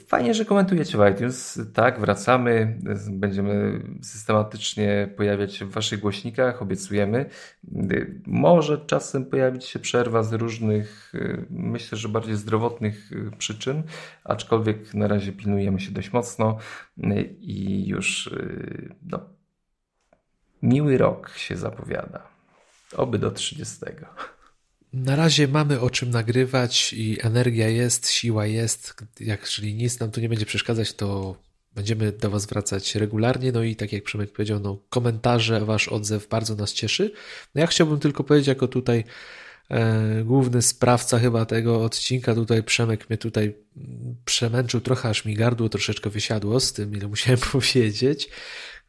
[0.07, 1.61] Fajnie, że komentujecie w iTunes.
[1.75, 2.79] Tak, wracamy.
[3.11, 7.31] Będziemy systematycznie pojawiać się w Waszych głośnikach, obiecujemy.
[8.27, 11.13] Może czasem pojawić się przerwa z różnych,
[11.51, 13.83] myślę, że bardziej zdrowotnych przyczyn,
[14.25, 16.59] aczkolwiek na razie pilnujemy się dość mocno
[17.41, 18.35] i już
[19.03, 19.21] no,
[20.63, 22.23] miły rok się zapowiada.
[22.97, 23.77] Oby do 30.
[24.95, 28.95] Na razie mamy o czym nagrywać i energia jest, siła jest.
[29.21, 31.37] Jak, jeżeli nic nam tu nie będzie przeszkadzać, to
[31.75, 33.53] będziemy do Was wracać regularnie.
[33.53, 37.13] No i tak jak Przemek powiedział, no, komentarze, Wasz odzew bardzo nas cieszy.
[37.55, 39.05] No ja chciałbym tylko powiedzieć, jako tutaj
[39.71, 43.55] e, główny sprawca chyba tego odcinka, tutaj Przemek mnie tutaj
[44.25, 48.29] przemęczył trochę, aż mi gardło troszeczkę wysiadło z tym, ile musiałem powiedzieć.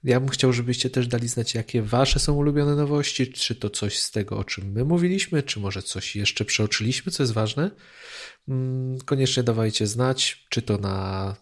[0.03, 3.99] Ja bym chciał, żebyście też dali znać, jakie wasze są ulubione nowości, czy to coś
[3.99, 7.71] z tego, o czym my mówiliśmy, czy może coś jeszcze przeoczyliśmy, co jest ważne.
[8.47, 11.35] Mm, koniecznie dawajcie znać, czy to na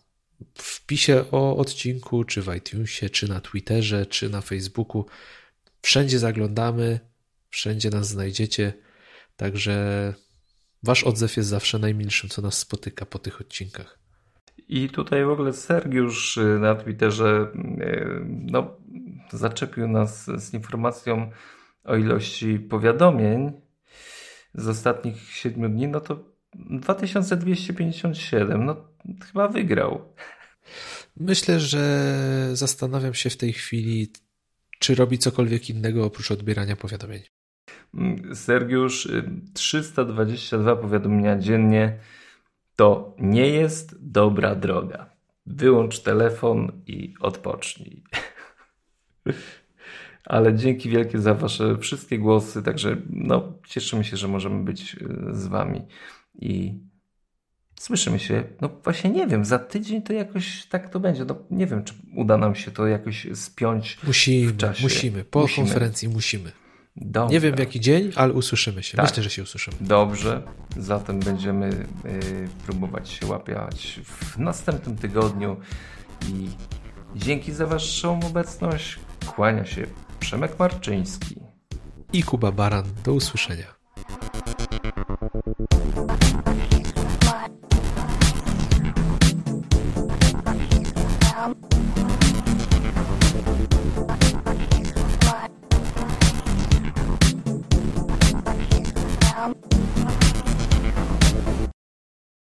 [0.56, 5.06] wpisie o odcinku, czy w iTunesie, czy na Twitterze, czy na Facebooku.
[5.82, 7.00] Wszędzie zaglądamy,
[7.50, 8.74] wszędzie nas znajdziecie,
[9.36, 10.14] także
[10.84, 14.03] wasz odzew jest zawsze najmilszym, co nas spotyka po tych odcinkach.
[14.68, 18.78] I tutaj w ogóle Sergiusz y, na Twitterze y, no,
[19.32, 21.32] zaczepił nas z informacją
[21.84, 23.52] o ilości powiadomień
[24.54, 26.26] z ostatnich 7 dni, no to
[26.56, 28.76] 2257, no
[29.26, 30.14] chyba wygrał.
[31.18, 34.12] Myślę, że zastanawiam się w tej chwili,
[34.80, 37.22] czy robi cokolwiek innego oprócz odbierania powiadomień.
[38.34, 39.08] Sergiusz,
[39.54, 42.00] 322 y, powiadomienia dziennie
[42.76, 45.10] to nie jest dobra droga.
[45.46, 48.04] Wyłącz telefon i odpocznij.
[50.26, 52.64] Ale dzięki wielkie za Wasze wszystkie głosy.
[52.64, 54.98] Także no, cieszymy się, że możemy być e,
[55.34, 55.82] z Wami
[56.40, 56.80] i
[57.80, 58.44] słyszymy się.
[58.62, 61.26] No właśnie nie wiem, za tydzień to jakoś tak to będzie.
[61.26, 64.84] No, nie wiem, czy uda nam się to jakoś spiąć musimy, w czasie.
[64.84, 65.68] Musimy, po musimy.
[65.68, 66.52] konferencji musimy.
[67.30, 68.98] Nie wiem w jaki dzień, ale usłyszymy się.
[68.98, 69.06] Tak.
[69.10, 69.78] Myślę, że się usłyszymy.
[69.82, 70.42] Dobrze,
[70.78, 75.58] zatem będziemy y, próbować się łapiać w następnym tygodniu
[76.30, 76.50] i
[77.16, 79.00] dzięki za Waszą obecność.
[79.36, 79.86] Kłania się
[80.20, 81.36] Przemek Marczyński
[82.14, 82.86] i Kuba Baran.
[83.04, 83.68] Do usłyszenia.